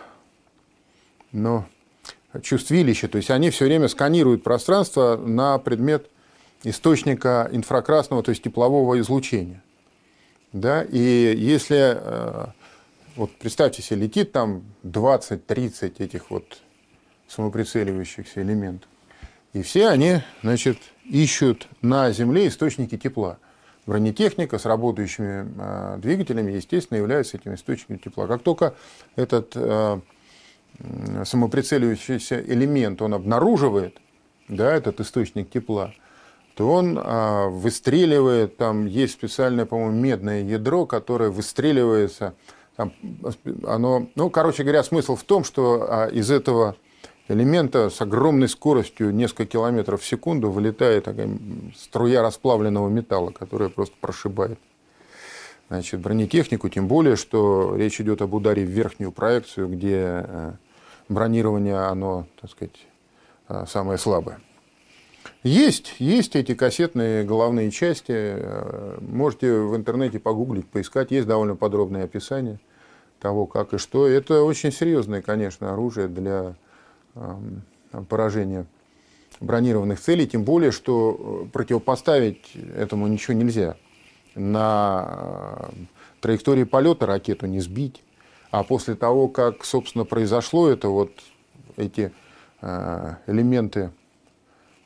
чувствилище, 2.42 3.08
то 3.08 3.18
есть 3.18 3.30
они 3.30 3.50
все 3.50 3.66
время 3.66 3.88
сканируют 3.88 4.44
пространство 4.44 5.18
на 5.18 5.58
предмет 5.60 6.10
источника 6.64 7.50
инфракрасного, 7.52 8.24
то 8.24 8.30
есть 8.30 8.44
теплового 8.44 9.00
излучения. 9.00 9.62
Да? 10.54 10.84
И 10.84 11.36
если, 11.38 11.98
э, 11.98 12.46
вот 13.16 13.32
представьте 13.38 13.82
себе, 13.82 14.02
летит 14.02 14.32
там 14.32 14.64
20-30 14.84 15.96
этих 16.00 16.30
вот 16.32 16.62
самоприцеливающихся 17.28 18.42
элементов, 18.42 18.90
и 19.54 19.62
все 19.62 19.88
они, 19.90 20.22
значит, 20.42 20.78
ищут 21.06 21.68
на 21.82 22.12
Земле 22.12 22.48
источники 22.48 22.98
тепла. 22.98 23.38
бронетехника 23.86 24.58
с 24.58 24.66
работающими 24.66 25.46
э, 25.58 25.98
двигателями, 25.98 26.54
естественно, 26.54 26.98
является 26.98 27.38
этим 27.38 27.54
источником 27.54 28.00
тепла. 28.00 28.28
Как 28.28 28.42
только 28.42 28.76
этот 29.18 29.52
э, 29.56 30.00
самоприцеливающийся 31.26 32.42
элемент 32.42 33.02
он 33.02 33.14
обнаруживает, 33.14 33.98
да, 34.48 34.74
этот 34.74 35.00
источник 35.00 35.50
тепла, 35.50 35.94
то 36.56 36.70
он 36.70 36.98
э, 36.98 37.48
выстреливает, 37.50 38.58
там 38.58 38.86
есть 38.86 39.14
специальное, 39.14 39.66
по-моему, 39.66 40.00
медное 40.00 40.44
ядро, 40.44 40.86
которое 40.86 41.30
выстреливается, 41.30 42.34
там, 42.76 42.94
оно, 43.66 44.08
ну, 44.16 44.30
короче 44.30 44.64
говоря, 44.64 44.84
смысл 44.84 45.16
в 45.16 45.24
том, 45.24 45.44
что 45.44 45.88
э, 45.88 46.12
из 46.14 46.30
этого 46.30 46.76
элемента 47.28 47.90
с 47.90 48.02
огромной 48.02 48.50
скоростью, 48.50 49.14
несколько 49.14 49.46
километров 49.46 50.02
в 50.02 50.06
секунду, 50.06 50.52
вылетает 50.52 51.06
такая 51.06 51.30
струя 51.76 52.22
расплавленного 52.22 52.90
металла, 52.90 53.32
которая 53.32 53.70
просто 53.70 53.96
прошибает 54.00 54.60
значит, 55.70 56.00
бронетехнику, 56.02 56.70
тем 56.70 56.88
более, 56.88 57.16
что 57.16 57.76
речь 57.76 58.00
идет 58.00 58.22
об 58.22 58.34
ударе 58.34 58.66
в 58.66 58.70
верхнюю 58.70 59.12
проекцию, 59.12 59.68
где 59.70 60.24
э, 60.26 60.52
бронирование, 61.10 61.78
оно, 61.78 62.28
так 62.40 62.52
сказать, 62.52 62.86
э, 63.50 63.66
самое 63.68 63.98
слабое. 63.98 64.40
Есть, 65.44 65.96
есть 66.00 66.36
эти 66.36 66.54
кассетные 66.54 67.24
головные 67.24 67.72
части. 67.72 68.12
Э, 68.12 68.98
можете 69.02 69.54
в 69.54 69.76
интернете 69.76 70.20
погуглить, 70.20 70.68
поискать. 70.68 71.12
Есть 71.12 71.28
довольно 71.28 71.56
подробное 71.56 72.04
описание 72.04 72.60
того, 73.20 73.46
как 73.46 73.74
и 73.74 73.78
что. 73.78 74.08
Это 74.08 74.44
очень 74.44 74.72
серьезное, 74.72 75.22
конечно, 75.22 75.72
оружие 75.72 76.08
для 76.08 76.56
поражения 78.10 78.66
бронированных 79.40 80.00
целей, 80.00 80.28
тем 80.28 80.44
более, 80.44 80.72
что 80.72 81.48
противопоставить 81.54 82.56
этому 82.76 83.08
ничего 83.08 83.34
нельзя. 83.34 83.78
На 84.36 85.70
траектории 86.22 86.64
полета 86.64 87.06
ракету 87.06 87.46
не 87.46 87.60
сбить, 87.60 88.04
а 88.52 88.64
после 88.64 88.96
того, 88.96 89.28
как, 89.28 89.66
собственно, 89.66 90.06
произошло 90.06 90.70
это, 90.70 90.88
вот 90.88 91.12
эти 91.76 92.12
э, 92.62 93.16
элементы 93.28 93.92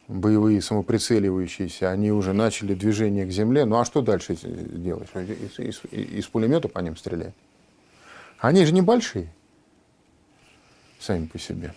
боевые 0.07 0.61
самоприцеливающиеся, 0.61 1.91
они 1.91 2.11
уже 2.11 2.33
начали 2.33 2.73
движение 2.73 3.25
к 3.25 3.31
земле. 3.31 3.65
Ну 3.65 3.77
а 3.77 3.85
что 3.85 4.01
дальше 4.01 4.35
делать? 4.35 5.09
Из, 5.15 5.59
из, 5.59 5.81
из 5.91 6.25
пулемета 6.27 6.67
по 6.69 6.79
ним 6.79 6.95
стрелять? 6.95 7.33
Они 8.39 8.65
же 8.65 8.73
небольшие 8.73 9.33
сами 10.99 11.25
по 11.25 11.37
себе. 11.39 11.73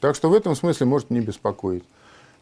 Так 0.00 0.16
что 0.16 0.30
в 0.30 0.34
этом 0.34 0.54
смысле 0.54 0.86
может 0.86 1.10
не 1.10 1.20
беспокоить. 1.20 1.84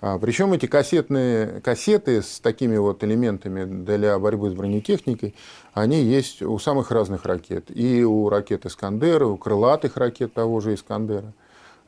А, 0.00 0.18
причем 0.18 0.52
эти 0.54 0.66
кассетные, 0.66 1.60
кассеты 1.60 2.22
с 2.22 2.40
такими 2.40 2.76
вот 2.78 3.04
элементами 3.04 3.64
для 3.64 4.18
борьбы 4.18 4.50
с 4.50 4.54
бронетехникой, 4.54 5.34
они 5.74 6.02
есть 6.02 6.40
у 6.42 6.58
самых 6.58 6.90
разных 6.90 7.26
ракет. 7.26 7.66
И 7.68 8.02
у 8.02 8.28
ракет 8.30 8.64
«Искандера», 8.64 9.26
у 9.26 9.36
крылатых 9.36 9.96
ракет 9.98 10.32
того 10.32 10.60
же 10.60 10.74
«Искандера». 10.74 11.34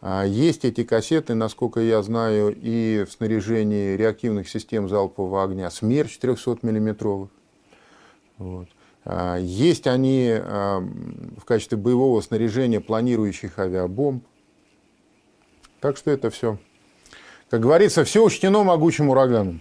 А, 0.03 0.25
есть 0.25 0.67
эти 0.67 0.85
кассеты, 0.85 1.35
насколько 1.35 1.81
я 1.81 2.03
знаю, 2.03 2.55
и 2.55 3.05
в 3.09 3.13
снаряжении 3.13 3.97
реактивных 3.97 4.49
систем 4.49 4.89
залпового 4.89 5.45
огня 5.45 5.71
«Смерч» 5.71 6.19
300-миллиметровых. 6.21 7.29
Вот. 8.37 8.69
А, 9.05 9.39
есть 9.39 9.87
они 9.87 10.35
в 10.39 11.45
качестве 11.47 11.79
боевого 11.79 12.21
снаряжения 12.21 12.81
планирующих 12.81 13.59
авиабомб. 13.59 14.27
Так 15.81 15.97
что 15.97 16.11
это 16.11 16.31
все, 16.31 16.59
как 17.53 17.61
говорится, 17.61 18.03
все 18.05 18.25
учтено 18.25 18.65
могучим 18.65 19.11
ураганом. 19.11 19.61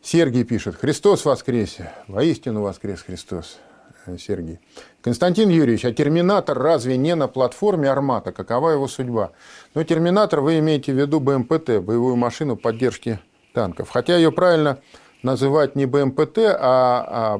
Сергий 0.00 0.42
пишет, 0.42 0.74
Христос 0.76 1.26
воскресе, 1.26 1.92
воистину 2.08 2.62
воскрес 2.62 3.02
Христос. 3.02 3.58
Э, 4.06 4.16
Сергей. 4.16 4.58
Константин 5.02 5.50
Юрьевич, 5.50 5.84
а 5.84 5.92
терминатор 5.92 6.58
разве 6.58 6.96
не 6.96 7.14
на 7.14 7.28
платформе 7.28 7.90
Армата? 7.90 8.32
Какова 8.32 8.70
его 8.70 8.88
судьба? 8.88 9.32
Ну, 9.74 9.84
терминатор 9.84 10.40
вы 10.40 10.60
имеете 10.60 10.94
в 10.94 10.96
виду 10.98 11.20
БМПТ, 11.20 11.82
боевую 11.82 12.16
машину 12.16 12.56
поддержки 12.56 13.18
танков. 13.52 13.90
Хотя 13.90 14.16
ее 14.16 14.32
правильно 14.32 14.78
называть 15.22 15.76
не 15.76 15.84
БМПТ, 15.84 16.38
а, 16.38 17.36
а 17.36 17.38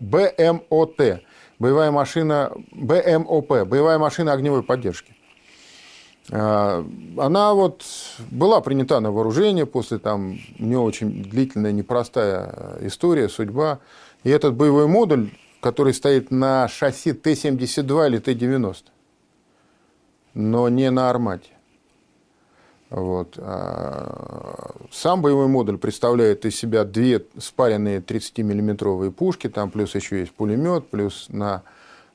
БМОТ, 0.00 1.22
боевая 1.60 1.92
машина, 1.92 2.50
БМОП, 2.72 3.68
боевая 3.68 3.98
машина 3.98 4.32
огневой 4.32 4.64
поддержки. 4.64 5.13
А, 6.30 6.84
она 7.18 7.54
вот 7.54 7.84
была 8.30 8.60
принята 8.60 9.00
на 9.00 9.10
вооружение 9.10 9.66
после 9.66 9.98
там 9.98 10.38
не 10.58 10.76
очень 10.76 11.22
длительная, 11.22 11.72
непростая 11.72 12.78
история, 12.80 13.28
судьба. 13.28 13.80
И 14.22 14.30
этот 14.30 14.54
боевой 14.54 14.86
модуль, 14.86 15.30
который 15.60 15.92
стоит 15.92 16.30
на 16.30 16.68
шасси 16.68 17.12
Т-72 17.12 18.06
или 18.06 18.18
Т-90, 18.18 18.84
но 20.34 20.68
не 20.68 20.90
на 20.90 21.10
армате. 21.10 21.50
Вот. 22.88 23.34
А, 23.38 24.70
сам 24.90 25.20
боевой 25.20 25.48
модуль 25.48 25.76
представляет 25.76 26.46
из 26.46 26.56
себя 26.56 26.84
две 26.84 27.26
спаренные 27.36 28.00
30-миллиметровые 28.00 29.10
пушки, 29.10 29.48
там 29.48 29.70
плюс 29.70 29.94
еще 29.94 30.20
есть 30.20 30.32
пулемет, 30.32 30.88
плюс 30.88 31.26
на 31.28 31.64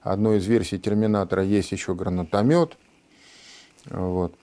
одной 0.01 0.37
из 0.37 0.47
версий 0.47 0.79
Терминатора 0.79 1.43
есть 1.43 1.71
еще 1.71 1.93
гранатомет– 1.93 2.75
вот. 3.89 4.33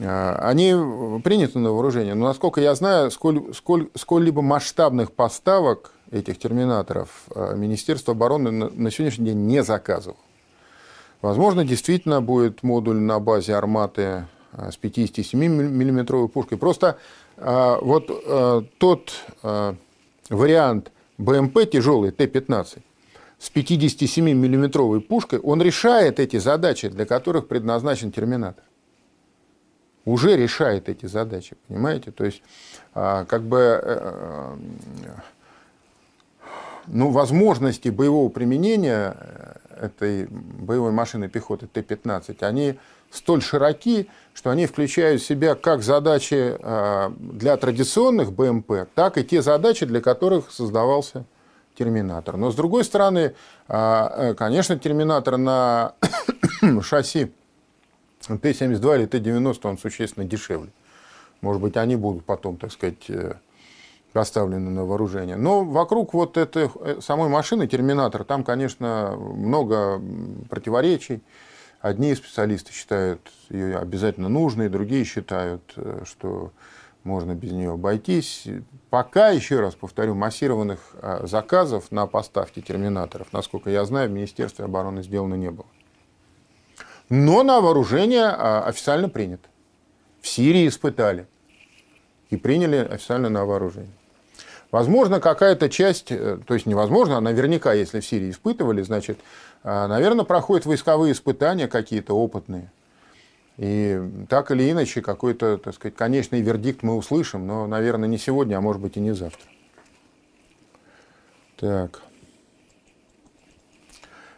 А, 0.00 0.38
они 0.42 0.72
приняты 1.22 1.58
на 1.58 1.72
вооружение, 1.72 2.14
но, 2.14 2.26
насколько 2.26 2.60
я 2.60 2.74
знаю, 2.74 3.10
сколь, 3.10 3.54
сколь, 3.54 3.88
сколь-либо 3.94 4.42
масштабных 4.42 5.12
поставок 5.12 5.92
этих 6.10 6.38
терминаторов 6.38 7.24
а, 7.34 7.54
Министерство 7.54 8.12
обороны 8.12 8.50
на, 8.50 8.90
сегодняшний 8.90 9.26
день 9.26 9.46
не 9.46 9.62
заказывало. 9.62 10.18
Возможно, 11.22 11.64
действительно 11.64 12.20
будет 12.20 12.62
модуль 12.62 12.96
на 12.96 13.18
базе 13.20 13.54
«Арматы» 13.54 14.26
а, 14.52 14.70
с 14.70 14.78
57-миллиметровой 14.78 16.28
пушкой. 16.28 16.58
Просто 16.58 16.98
вот 17.38 18.10
тот 18.78 19.12
вариант 19.42 20.90
БМП 21.18 21.70
тяжелый 21.70 22.10
Т-15 22.10 22.78
с 23.38 23.50
57-миллиметровой 23.54 25.02
пушкой, 25.02 25.40
он 25.40 25.60
решает 25.60 26.18
эти 26.18 26.38
задачи, 26.38 26.88
для 26.88 27.04
которых 27.04 27.46
предназначен 27.46 28.10
терминатор 28.10 28.64
уже 30.06 30.36
решает 30.36 30.88
эти 30.88 31.06
задачи, 31.06 31.56
понимаете? 31.68 32.12
То 32.12 32.24
есть, 32.24 32.42
а, 32.94 33.26
как 33.26 33.42
бы, 33.42 33.58
э, 33.58 33.80
э, 33.82 34.56
ну, 36.86 37.10
возможности 37.10 37.88
боевого 37.88 38.30
применения 38.30 39.16
э, 39.18 39.86
этой 39.86 40.26
боевой 40.28 40.92
машины 40.92 41.28
пехоты 41.28 41.66
Т-15, 41.66 42.36
они 42.44 42.78
столь 43.10 43.42
широки, 43.42 44.08
что 44.32 44.50
они 44.50 44.66
включают 44.66 45.20
в 45.20 45.26
себя 45.26 45.54
как 45.54 45.82
задачи 45.82 46.56
для 47.18 47.56
традиционных 47.56 48.32
БМП, 48.32 48.88
так 48.94 49.18
и 49.18 49.24
те 49.24 49.42
задачи, 49.42 49.86
для 49.86 50.00
которых 50.00 50.50
создавался 50.50 51.24
терминатор. 51.78 52.36
Но 52.36 52.50
с 52.50 52.54
другой 52.54 52.84
стороны, 52.84 53.34
конечно, 53.68 54.78
терминатор 54.78 55.36
на 55.36 55.92
шасси 56.82 57.32
Т-72 58.26 58.98
или 58.98 59.06
Т-90, 59.06 59.60
он 59.64 59.78
существенно 59.78 60.26
дешевле. 60.26 60.70
Может 61.40 61.62
быть, 61.62 61.76
они 61.76 61.96
будут 61.96 62.24
потом, 62.24 62.56
так 62.56 62.72
сказать, 62.72 63.08
э, 63.08 63.34
поставлены 64.12 64.70
на 64.70 64.84
вооружение. 64.84 65.36
Но 65.36 65.64
вокруг 65.64 66.14
вот 66.14 66.36
этой 66.36 66.70
э, 66.80 67.00
самой 67.00 67.28
машины, 67.28 67.66
терминатор, 67.66 68.24
там, 68.24 68.44
конечно, 68.44 69.16
много 69.16 70.00
противоречий. 70.48 71.22
Одни 71.80 72.14
специалисты 72.14 72.72
считают 72.72 73.20
ее 73.50 73.78
обязательно 73.78 74.28
нужной, 74.28 74.68
другие 74.68 75.04
считают, 75.04 75.62
э, 75.76 76.02
что 76.04 76.52
можно 77.04 77.34
без 77.34 77.52
нее 77.52 77.72
обойтись. 77.72 78.48
Пока, 78.90 79.28
еще 79.28 79.60
раз 79.60 79.76
повторю, 79.76 80.16
массированных 80.16 80.96
заказов 81.22 81.92
на 81.92 82.08
поставки 82.08 82.60
терминаторов, 82.60 83.28
насколько 83.32 83.70
я 83.70 83.84
знаю, 83.84 84.08
в 84.08 84.12
Министерстве 84.12 84.64
обороны 84.64 85.04
сделано 85.04 85.34
не 85.34 85.52
было 85.52 85.66
но 87.08 87.42
на 87.42 87.60
вооружение 87.60 88.24
а, 88.24 88.64
официально 88.66 89.08
принят. 89.08 89.40
В 90.20 90.28
Сирии 90.28 90.66
испытали 90.66 91.26
и 92.30 92.36
приняли 92.36 92.76
официально 92.76 93.28
на 93.28 93.44
вооружение. 93.44 93.92
Возможно, 94.72 95.20
какая-то 95.20 95.68
часть, 95.68 96.10
э, 96.10 96.38
то 96.44 96.54
есть 96.54 96.66
невозможно, 96.66 97.16
а 97.16 97.20
наверняка, 97.20 97.72
если 97.72 98.00
в 98.00 98.06
Сирии 98.06 98.30
испытывали, 98.30 98.82
значит, 98.82 99.18
а, 99.62 99.86
наверное, 99.86 100.24
проходят 100.24 100.66
войсковые 100.66 101.12
испытания 101.12 101.68
какие-то 101.68 102.14
опытные. 102.14 102.70
И 103.56 103.98
так 104.28 104.50
или 104.50 104.70
иначе, 104.70 105.00
какой-то, 105.00 105.56
так 105.58 105.74
сказать, 105.74 105.96
конечный 105.96 106.42
вердикт 106.42 106.82
мы 106.82 106.96
услышим, 106.96 107.46
но, 107.46 107.66
наверное, 107.66 108.08
не 108.08 108.18
сегодня, 108.18 108.56
а 108.56 108.60
может 108.60 108.82
быть 108.82 108.96
и 108.96 109.00
не 109.00 109.12
завтра. 109.12 109.48
Так. 111.56 112.02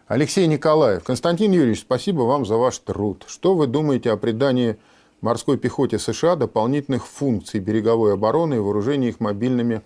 Алексей 0.09 0.47
Николаев. 0.47 1.05
Константин 1.05 1.53
Юрьевич, 1.53 1.81
спасибо 1.81 2.23
вам 2.23 2.47
за 2.47 2.57
ваш 2.57 2.79
труд. 2.79 3.27
Что 3.29 3.55
вы 3.55 3.67
думаете 3.67 4.11
о 4.11 4.17
придании 4.17 4.79
морской 5.21 5.59
пехоте 5.59 5.99
США 5.99 6.35
дополнительных 6.35 7.07
функций 7.07 7.61
береговой 7.61 8.15
обороны 8.15 8.55
и 8.55 8.59
вооружении 8.59 9.11
их 9.11 9.21
мобильными 9.21 9.83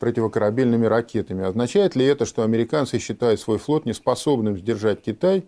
противокорабельными 0.00 0.84
ракетами. 0.84 1.46
Означает 1.46 1.96
ли 1.96 2.04
это, 2.04 2.26
что 2.26 2.42
американцы 2.42 2.98
считают 2.98 3.40
свой 3.40 3.56
флот 3.56 3.86
неспособным 3.86 4.58
сдержать 4.58 5.00
Китай 5.00 5.46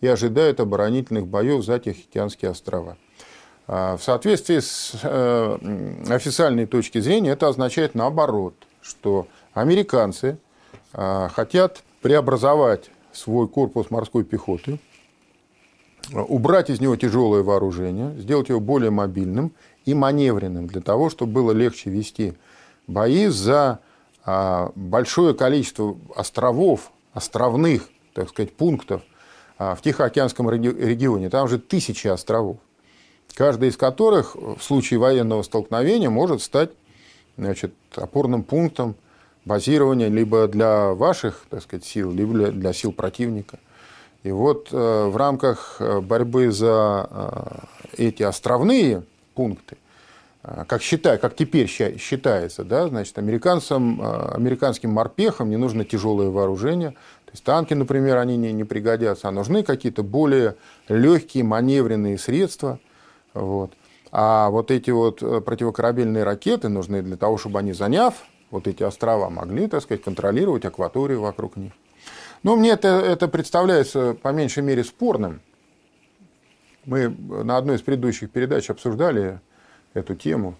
и 0.00 0.06
ожидают 0.06 0.60
оборонительных 0.60 1.26
боев 1.26 1.64
за 1.64 1.80
Тихоокеанские 1.80 2.52
острова? 2.52 2.96
А, 3.66 3.96
в 3.96 4.02
соответствии 4.04 4.60
с 4.60 4.92
э, 5.02 5.58
официальной 6.08 6.66
точки 6.66 7.00
зрения 7.00 7.30
это 7.30 7.48
означает 7.48 7.96
наоборот, 7.96 8.54
что 8.80 9.26
американцы 9.54 10.38
а, 10.92 11.30
хотят 11.30 11.82
преобразовать 12.00 12.90
свой 13.16 13.48
корпус 13.48 13.90
морской 13.90 14.24
пехоты, 14.24 14.78
убрать 16.12 16.70
из 16.70 16.80
него 16.80 16.96
тяжелое 16.96 17.42
вооружение, 17.42 18.14
сделать 18.18 18.48
его 18.48 18.60
более 18.60 18.90
мобильным 18.90 19.52
и 19.84 19.94
маневренным 19.94 20.66
для 20.66 20.80
того, 20.80 21.10
чтобы 21.10 21.32
было 21.32 21.52
легче 21.52 21.90
вести 21.90 22.34
бои 22.86 23.26
за 23.26 23.80
а, 24.24 24.70
большое 24.74 25.34
количество 25.34 25.96
островов, 26.14 26.92
островных, 27.12 27.88
так 28.14 28.28
сказать, 28.28 28.52
пунктов 28.54 29.02
в 29.58 29.78
Тихоокеанском 29.82 30.50
регионе. 30.50 31.30
Там 31.30 31.48
же 31.48 31.58
тысячи 31.58 32.06
островов 32.06 32.58
каждый 33.36 33.68
из 33.68 33.76
которых 33.76 34.34
в 34.34 34.60
случае 34.60 34.98
военного 34.98 35.42
столкновения 35.42 36.10
может 36.10 36.42
стать 36.42 36.70
значит, 37.36 37.74
опорным 37.94 38.42
пунктом 38.42 38.96
базирования 39.46 40.08
либо 40.08 40.48
для 40.48 40.92
ваших 40.92 41.46
так 41.48 41.62
сказать, 41.62 41.86
сил, 41.86 42.10
либо 42.12 42.50
для 42.50 42.72
сил 42.74 42.92
противника. 42.92 43.58
И 44.22 44.30
вот 44.30 44.68
э, 44.72 45.06
в 45.06 45.16
рамках 45.16 45.76
э, 45.78 46.00
борьбы 46.00 46.50
за 46.50 47.08
э, 47.08 48.06
эти 48.08 48.24
островные 48.24 49.04
пункты, 49.34 49.76
как, 50.68 50.80
считай, 50.80 51.18
как 51.18 51.34
теперь 51.34 51.66
считается, 51.66 52.64
да, 52.64 52.86
значит, 52.88 53.18
американцам, 53.18 54.00
американским 54.32 54.90
морпехам 54.90 55.50
не 55.50 55.56
нужно 55.56 55.84
тяжелое 55.84 56.30
вооружение. 56.30 56.90
То 56.90 57.32
есть 57.32 57.42
танки, 57.42 57.74
например, 57.74 58.16
они 58.18 58.36
не, 58.36 58.52
не 58.52 58.62
пригодятся, 58.62 59.28
а 59.28 59.32
нужны 59.32 59.64
какие-то 59.64 60.04
более 60.04 60.54
легкие 60.88 61.42
маневренные 61.42 62.16
средства, 62.16 62.78
вот. 63.34 63.72
А 64.12 64.48
вот 64.50 64.70
эти 64.70 64.90
вот 64.90 65.18
противокорабельные 65.44 66.22
ракеты 66.22 66.68
нужны 66.68 67.02
для 67.02 67.16
того, 67.16 67.38
чтобы 67.38 67.58
они, 67.58 67.72
заняв 67.72 68.14
вот 68.50 68.66
эти 68.66 68.82
острова, 68.82 69.28
могли, 69.30 69.68
так 69.68 69.82
сказать, 69.82 70.02
контролировать 70.02 70.64
акваторию 70.64 71.20
вокруг 71.20 71.56
них. 71.56 71.72
Но 72.42 72.56
мне 72.56 72.70
это, 72.70 72.88
это 72.88 73.28
представляется 73.28 74.14
по 74.14 74.28
меньшей 74.32 74.62
мере 74.62 74.84
спорным. 74.84 75.40
Мы 76.84 77.08
на 77.08 77.56
одной 77.56 77.76
из 77.76 77.82
предыдущих 77.82 78.30
передач 78.30 78.70
обсуждали 78.70 79.40
эту 79.94 80.14
тему. 80.14 80.54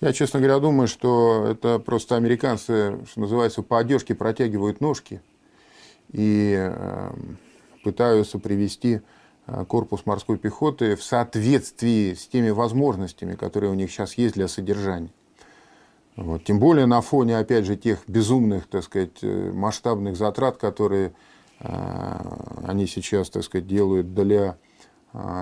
Я, 0.00 0.12
честно 0.12 0.40
говоря, 0.40 0.58
думаю, 0.58 0.88
что 0.88 1.46
это 1.46 1.78
просто 1.78 2.16
американцы, 2.16 2.98
что 3.10 3.20
называется, 3.20 3.62
по 3.62 3.78
одежке 3.78 4.14
протягивают 4.14 4.80
ножки 4.80 5.20
и 6.12 6.54
э, 6.58 7.12
пытаются 7.82 8.38
привести 8.38 9.00
Э, 9.50 9.64
корпус 9.64 10.06
морской 10.06 10.38
пехоты 10.38 10.94
в 10.94 11.02
соответствии 11.02 12.14
с 12.14 12.26
теми 12.28 12.50
возможностями, 12.50 13.34
которые 13.34 13.72
у 13.72 13.74
них 13.74 13.90
сейчас 13.90 14.14
есть 14.14 14.34
для 14.34 14.46
содержания. 14.46 15.10
Вот. 16.16 16.44
Тем 16.44 16.58
более 16.58 16.86
на 16.86 17.00
фоне, 17.00 17.38
опять 17.38 17.64
же, 17.64 17.76
тех 17.76 18.08
безумных, 18.08 18.66
так 18.66 18.84
сказать, 18.84 19.22
э, 19.22 19.52
масштабных 19.52 20.16
затрат, 20.16 20.56
которые 20.56 21.12
э, 21.60 22.16
они 22.66 22.86
сейчас, 22.86 23.30
так 23.30 23.44
сказать, 23.44 23.66
делают 23.66 24.14
для 24.14 24.56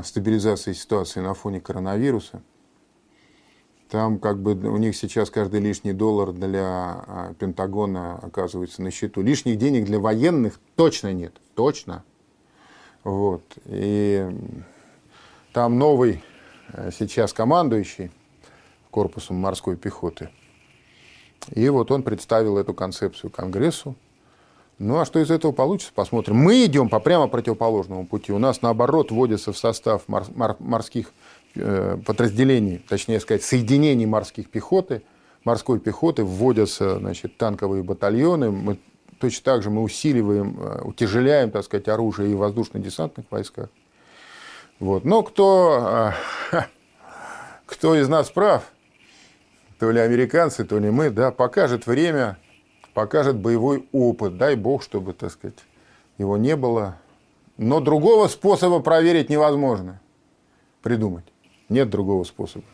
стабилизации 0.03 0.73
ситуации 0.73 1.21
на 1.21 1.35
фоне 1.35 1.61
коронавируса. 1.61 2.41
Там 3.91 4.19
как 4.19 4.41
бы 4.41 4.55
у 4.55 4.79
них 4.79 4.97
сейчас 4.97 5.29
каждый 5.29 5.61
лишний 5.61 5.93
доллар 5.93 6.33
для 6.33 7.35
Пентагона 7.39 8.17
оказывается 8.17 8.81
на 8.81 8.91
счету. 8.91 9.21
Лишних 9.21 9.59
денег 9.59 9.85
для 9.85 9.99
военных 9.99 10.59
точно 10.75 11.13
нет. 11.13 11.35
Точно. 11.55 12.03
Вот. 13.05 13.43
И 13.67 14.27
там 15.53 15.79
новый 15.79 16.23
э, 16.73 16.91
сейчас 16.97 17.33
командующий 17.33 18.11
корпусом 18.91 19.37
морской 19.37 19.77
пехоты. 19.77 20.31
И 21.53 21.69
вот 21.69 21.91
он 21.91 22.03
представил 22.03 22.59
эту 22.59 22.75
концепцию 22.75 23.31
Конгрессу. 23.31 23.95
Ну 24.79 24.99
а 24.99 25.05
что 25.05 25.19
из 25.19 25.31
этого 25.31 25.53
получится, 25.53 25.93
посмотрим. 25.95 26.37
Мы 26.37 26.65
идем 26.65 26.89
по 26.89 27.01
прямо 27.01 27.27
противоположному 27.27 28.07
пути. 28.07 28.33
У 28.33 28.39
нас, 28.39 28.63
наоборот, 28.63 29.11
вводится 29.11 29.53
в 29.53 29.59
состав 29.59 30.03
мор- 30.07 30.31
мор- 30.35 30.57
морских 30.61 31.13
э, 31.57 31.99
подразделений, 32.07 32.79
точнее 32.89 33.19
сказать, 33.19 33.43
соединений 33.43 34.07
морских 34.07 34.51
пехоты, 34.51 35.03
морской 35.45 35.81
пехоты, 35.81 36.23
вводятся 36.23 36.99
значит, 36.99 37.37
танковые 37.37 37.83
батальоны. 37.83 38.51
Мы 38.51 38.79
Точно 39.19 39.45
так 39.45 39.63
же 39.63 39.71
мы 39.71 39.83
усиливаем, 39.83 40.57
э, 40.61 40.83
утяжеляем, 40.83 41.51
так 41.51 41.65
сказать, 41.65 41.89
оружие 41.89 42.31
и 42.31 42.35
в 42.35 42.39
воздушно-десантных 42.39 43.27
войсках. 43.31 43.69
Вот. 44.79 45.05
Но 45.05 45.23
кто, 45.23 46.13
э, 46.53 46.63
кто 47.67 47.97
из 47.97 48.09
нас 48.09 48.31
прав, 48.31 48.71
то 49.79 49.91
ли 49.91 50.01
американцы, 50.01 50.65
то 50.65 50.79
ли 50.79 50.91
мы, 50.91 51.11
да, 51.11 51.31
покажет 51.31 51.87
время, 51.87 52.39
покажет 52.95 53.37
боевой 53.37 53.89
опыт. 53.93 54.37
Дай 54.37 54.57
бог, 54.57 54.83
чтобы, 54.83 55.13
так 55.13 55.31
сказать, 55.31 55.59
его 56.19 56.37
не 56.37 56.57
было. 56.57 56.99
Но 57.57 57.81
другого 57.81 58.29
способа 58.29 58.81
проверить 58.81 59.31
невозможно. 59.31 60.01
Придумать. 60.83 61.25
Нет 61.69 61.91
другого 61.91 62.25
способа. 62.25 62.65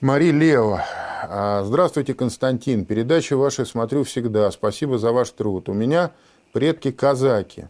Мари 0.00 0.30
Лео. 0.30 0.80
А, 1.22 1.62
здравствуйте, 1.64 2.14
Константин. 2.14 2.84
Передачи 2.84 3.34
ваши 3.34 3.64
смотрю 3.64 4.04
всегда. 4.04 4.50
Спасибо 4.50 4.98
за 4.98 5.12
ваш 5.12 5.30
труд. 5.30 5.68
У 5.68 5.72
меня 5.72 6.12
предки 6.52 6.92
казаки. 6.92 7.68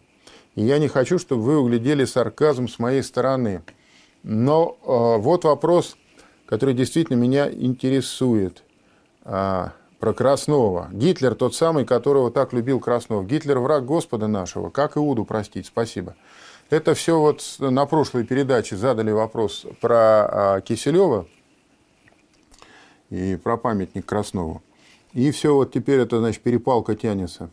И 0.55 0.63
я 0.63 0.79
не 0.79 0.87
хочу, 0.87 1.19
чтобы 1.19 1.43
вы 1.43 1.57
углядели 1.57 2.05
сарказм 2.05 2.67
с 2.67 2.79
моей 2.79 3.03
стороны. 3.03 3.63
Но 4.29 4.77
э, 4.83 5.21
вот 5.21 5.45
вопрос, 5.45 5.95
который 6.45 6.73
действительно 6.73 7.15
меня 7.15 7.49
интересует. 7.49 8.63
Э, 9.23 9.69
про 9.99 10.13
Краснова. 10.13 10.89
Гитлер 10.91 11.33
тот 11.33 11.55
самый, 11.55 11.85
которого 11.85 12.29
так 12.29 12.53
любил 12.53 12.79
Краснов. 12.79 13.25
Гитлер 13.25 13.59
враг 13.59 13.85
Господа 13.85 14.27
нашего. 14.27 14.69
Как 14.69 14.97
Иуду 14.97 15.23
простить? 15.25 15.65
Спасибо. 15.65 16.15
Это 16.69 16.93
все 16.93 17.19
вот 17.19 17.41
на 17.59 17.85
прошлой 17.85 18.25
передаче 18.25 18.75
задали 18.75 19.11
вопрос 19.11 19.65
про 19.79 20.57
э, 20.57 20.61
Киселева 20.61 21.25
и 23.09 23.37
про 23.41 23.55
памятник 23.55 24.05
Краснову. 24.05 24.61
И 25.13 25.31
все, 25.31 25.55
вот 25.55 25.71
теперь 25.71 26.01
это, 26.01 26.19
значит, 26.19 26.43
перепалка 26.43 26.95
тянется. 26.95 27.49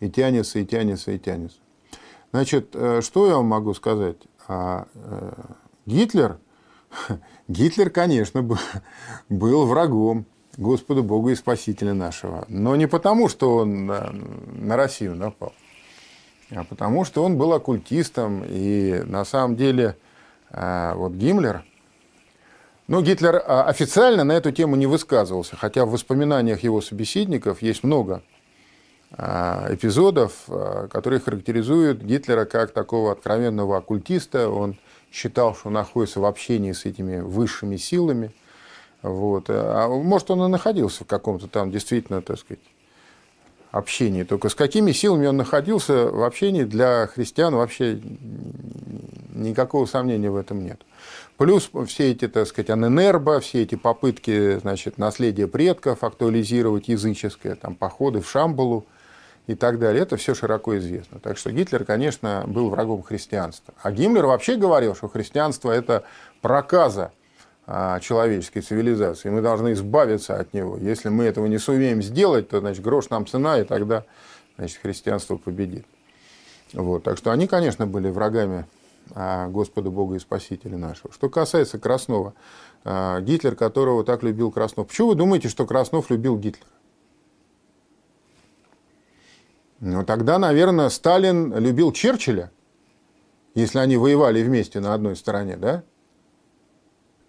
И 0.00 0.10
тянется, 0.10 0.58
и 0.58 0.66
тянется, 0.66 1.12
и 1.12 1.18
тянется. 1.18 1.58
Значит, 2.32 2.70
э, 2.74 3.02
что 3.02 3.28
я 3.28 3.36
вам 3.36 3.46
могу 3.46 3.72
сказать? 3.72 4.16
Э, 5.88 5.90
Гитлер, 5.90 6.38
Гитлер, 7.48 7.90
конечно, 7.90 8.42
был 9.28 9.66
врагом 9.66 10.26
Господа 10.56 11.02
Бога 11.02 11.30
и 11.30 11.34
Спасителя 11.34 11.94
нашего. 11.94 12.44
Но 12.48 12.76
не 12.76 12.86
потому, 12.86 13.28
что 13.28 13.56
он 13.56 13.86
на, 13.86 14.10
на 14.12 14.76
Россию 14.76 15.14
напал, 15.14 15.54
а 16.50 16.64
потому, 16.64 17.04
что 17.04 17.24
он 17.24 17.38
был 17.38 17.52
оккультистом. 17.52 18.44
И 18.46 19.02
на 19.04 19.24
самом 19.24 19.56
деле 19.56 19.96
э, 20.50 20.92
вот 20.94 21.12
Гиммлер– 21.12 21.64
но 22.88 23.02
Гитлер 23.02 23.42
а, 23.44 23.64
официально 23.64 24.24
на 24.24 24.32
эту 24.32 24.50
тему 24.50 24.74
не 24.74 24.86
высказывался, 24.86 25.56
хотя 25.56 25.84
в 25.84 25.90
воспоминаниях 25.90 26.62
его 26.62 26.80
собеседников 26.80 27.60
есть 27.60 27.84
много 27.84 28.22
а, 29.10 29.66
эпизодов, 29.68 30.32
которые 30.90 31.20
характеризуют 31.20 32.00
Гитлера 32.00 32.46
как 32.46 32.70
такого 32.72 33.12
откровенного 33.12 33.76
оккультиста. 33.76 34.48
Он 34.48 34.78
считал, 35.12 35.54
что 35.54 35.70
находится 35.70 36.20
в 36.20 36.24
общении 36.24 36.72
с 36.72 36.84
этими 36.84 37.20
высшими 37.20 37.76
силами. 37.76 38.30
Вот. 39.02 39.46
А 39.48 39.88
может, 39.88 40.30
он 40.30 40.44
и 40.44 40.48
находился 40.48 41.04
в 41.04 41.06
каком-то 41.06 41.48
там 41.48 41.70
действительно, 41.70 42.20
так 42.22 42.38
сказать, 42.38 42.62
общении. 43.70 44.22
Только 44.22 44.48
с 44.48 44.54
какими 44.54 44.92
силами 44.92 45.26
он 45.26 45.36
находился 45.36 46.10
в 46.10 46.22
общении 46.24 46.64
для 46.64 47.06
христиан 47.06 47.54
вообще 47.54 48.00
никакого 49.34 49.86
сомнения 49.86 50.30
в 50.30 50.36
этом 50.36 50.64
нет. 50.64 50.80
Плюс 51.36 51.70
все 51.86 52.10
эти, 52.10 52.26
так 52.26 52.48
сказать, 52.48 52.70
аненербо, 52.70 53.40
все 53.40 53.62
эти 53.62 53.76
попытки, 53.76 54.58
значит, 54.58 54.98
наследия 54.98 55.46
предков 55.46 56.02
актуализировать 56.02 56.88
языческое, 56.88 57.54
там, 57.54 57.76
походы 57.76 58.20
в 58.20 58.28
Шамбалу 58.28 58.86
и 59.48 59.54
так 59.54 59.78
далее, 59.78 60.02
это 60.02 60.16
все 60.18 60.34
широко 60.34 60.76
известно. 60.76 61.18
Так 61.20 61.38
что 61.38 61.50
Гитлер, 61.50 61.84
конечно, 61.84 62.44
был 62.46 62.68
врагом 62.68 63.02
христианства. 63.02 63.72
А 63.82 63.90
Гиммлер 63.90 64.26
вообще 64.26 64.56
говорил, 64.56 64.94
что 64.94 65.08
христианство– 65.08 65.72
это 65.72 66.04
проказа 66.42 67.12
а, 67.66 67.98
человеческой 67.98 68.60
цивилизации. 68.60 69.30
Мы 69.30 69.40
должны 69.40 69.72
избавиться 69.72 70.38
от 70.38 70.52
него. 70.52 70.76
Если 70.76 71.08
мы 71.08 71.24
этого 71.24 71.46
не 71.46 71.56
сумеем 71.56 72.02
сделать, 72.02 72.50
то, 72.50 72.60
значит, 72.60 72.82
грош 72.82 73.08
нам 73.08 73.26
цена, 73.26 73.58
и 73.58 73.64
тогда, 73.64 74.04
значит, 74.58 74.80
христианство 74.82 75.36
победит. 75.36 75.86
Вот. 76.74 77.04
Так 77.04 77.16
что 77.16 77.30
они, 77.30 77.46
конечно, 77.46 77.86
были 77.86 78.10
врагами 78.10 78.66
а, 79.14 79.48
Господа 79.48 79.88
Бога 79.88 80.16
и 80.16 80.18
Спасителя 80.18 80.76
нашего. 80.76 81.10
Что 81.10 81.30
касается 81.30 81.78
Краснова, 81.78 82.34
а, 82.84 83.18
Гитлер, 83.22 83.56
которого 83.56 84.04
так 84.04 84.22
любил 84.22 84.50
Краснов. 84.50 84.88
Почему 84.88 85.08
вы 85.08 85.14
думаете, 85.14 85.48
что 85.48 85.64
Краснов 85.64 86.10
любил 86.10 86.36
Гитлера? 86.36 86.66
Ну, 89.80 90.04
тогда, 90.04 90.38
наверное, 90.38 90.88
Сталин 90.88 91.56
любил 91.56 91.92
Черчилля, 91.92 92.50
если 93.54 93.78
они 93.78 93.96
воевали 93.96 94.42
вместе 94.42 94.80
на 94.80 94.94
одной 94.94 95.14
стороне, 95.16 95.56
да? 95.56 95.84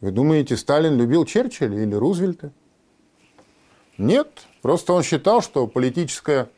Вы 0.01 0.11
думаете, 0.11 0.57
Сталин 0.57 0.97
любил 0.97 1.25
Черчилля 1.25 1.83
или 1.83 1.93
Рузвельта? 1.93 2.51
Нет, 3.97 4.29
просто 4.61 4.93
он 4.93 5.03
считал, 5.03 5.41
что 5.41 5.67
политическая 5.67 6.49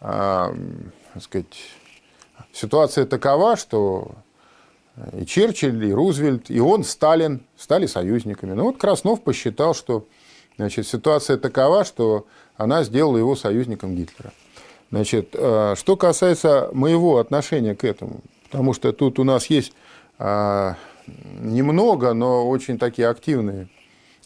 э, 0.00 0.54
сказать, 1.20 1.56
ситуация 2.52 3.06
такова, 3.06 3.56
что 3.56 4.16
и 5.12 5.24
Черчилль, 5.24 5.84
и 5.86 5.92
Рузвельт, 5.92 6.50
и 6.50 6.60
он, 6.60 6.84
Сталин, 6.84 7.46
стали 7.56 7.86
союзниками. 7.86 8.52
Но 8.52 8.64
вот 8.64 8.78
Краснов 8.78 9.22
посчитал, 9.22 9.74
что 9.74 10.06
значит, 10.56 10.86
ситуация 10.86 11.36
такова, 11.36 11.84
что 11.84 12.26
она 12.56 12.82
сделала 12.84 13.16
его 13.16 13.36
союзником 13.36 13.94
Гитлера. 13.94 14.32
Значит, 14.90 15.30
э, 15.34 15.74
что 15.76 15.96
касается 15.96 16.68
моего 16.72 17.18
отношения 17.18 17.76
к 17.76 17.84
этому, 17.84 18.20
потому 18.44 18.72
что 18.72 18.92
тут 18.92 19.20
у 19.20 19.24
нас 19.24 19.46
есть 19.46 19.72
э, 20.18 20.74
немного, 21.38 22.12
но 22.12 22.48
очень 22.48 22.76
такие 22.76 23.08
активные 23.08 23.68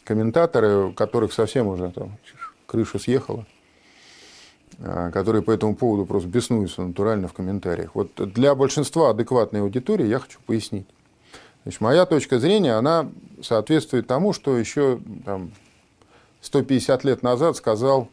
комментаторы, 0.03 0.87
у 0.87 0.93
которых 0.93 1.33
совсем 1.33 1.67
уже 1.67 1.91
там 1.91 2.17
крыша 2.65 2.97
съехала, 2.97 3.45
э, 4.79 5.11
которые 5.13 5.43
по 5.43 5.51
этому 5.51 5.75
поводу 5.75 6.07
просто 6.07 6.29
беснуются 6.29 6.81
натурально 6.81 7.27
в 7.27 7.33
комментариях. 7.33 7.93
Вот 7.93 8.15
для 8.15 8.55
большинства 8.55 9.11
адекватной 9.11 9.61
аудитории 9.61 10.07
я 10.07 10.17
хочу 10.17 10.39
пояснить. 10.47 10.87
Значит, 11.61 11.81
моя 11.81 12.07
точка 12.07 12.39
зрения, 12.39 12.73
она 12.73 13.11
соответствует 13.43 14.07
тому, 14.07 14.33
что 14.33 14.57
еще 14.57 14.99
там, 15.25 15.51
150 16.41 17.03
лет 17.03 17.21
назад 17.21 17.55
сказал 17.55 18.01
а 18.03 18.07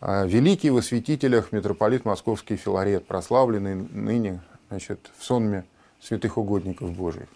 великий 0.00 0.70
во 0.70 0.82
святителях 0.82 1.52
митрополит 1.52 2.04
Московский 2.04 2.56
Филарет, 2.56 3.06
прославленный 3.06 3.74
ныне 3.74 4.42
значит, 4.68 5.10
в 5.16 5.24
сонме 5.24 5.64
святых 6.00 6.38
угодников 6.38 6.92
Божьих. 6.92 7.28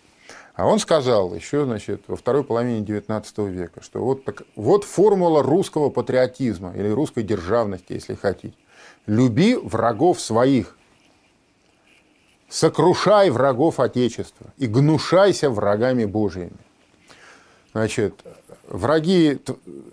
А 0.55 0.67
он 0.67 0.79
сказал 0.79 1.35
еще 1.35 1.65
значит, 1.65 2.03
во 2.07 2.17
второй 2.17 2.45
половине 2.45 2.85
XIX 2.85 3.49
века, 3.49 3.83
что 3.83 4.05
вот, 4.05 4.25
так, 4.25 4.43
вот 4.57 4.85
формула 4.85 5.43
русского 5.43 5.89
патриотизма 5.91 6.75
или 6.75 6.89
русской 6.89 7.23
державности, 7.23 7.95
если 7.95 8.15
хотите. 8.15 8.55
Люби 9.07 9.57
врагов 9.57 10.21
своих, 10.21 10.77
сокрушай 12.49 13.31
врагов 13.31 13.81
Отечества 13.81 14.53
и 14.59 14.67
гнушайся 14.67 15.49
врагами 15.49 16.05
Божьими. 16.05 16.53
Значит, 17.73 18.15
враги 18.67 19.39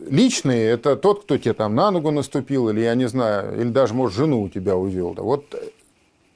личные– 0.09 0.69
это 0.69 0.95
тот, 0.95 1.23
кто 1.23 1.37
тебе 1.37 1.53
там 1.53 1.75
на 1.75 1.91
ногу 1.91 2.11
наступил, 2.11 2.69
или, 2.69 2.81
я 2.81 2.95
не 2.95 3.07
знаю, 3.07 3.59
или 3.59 3.69
даже, 3.69 3.93
может, 3.93 4.17
жену 4.17 4.41
у 4.41 4.49
тебя 4.49 4.75
увел. 4.75 5.13
Да. 5.13 5.21
Вот 5.21 5.53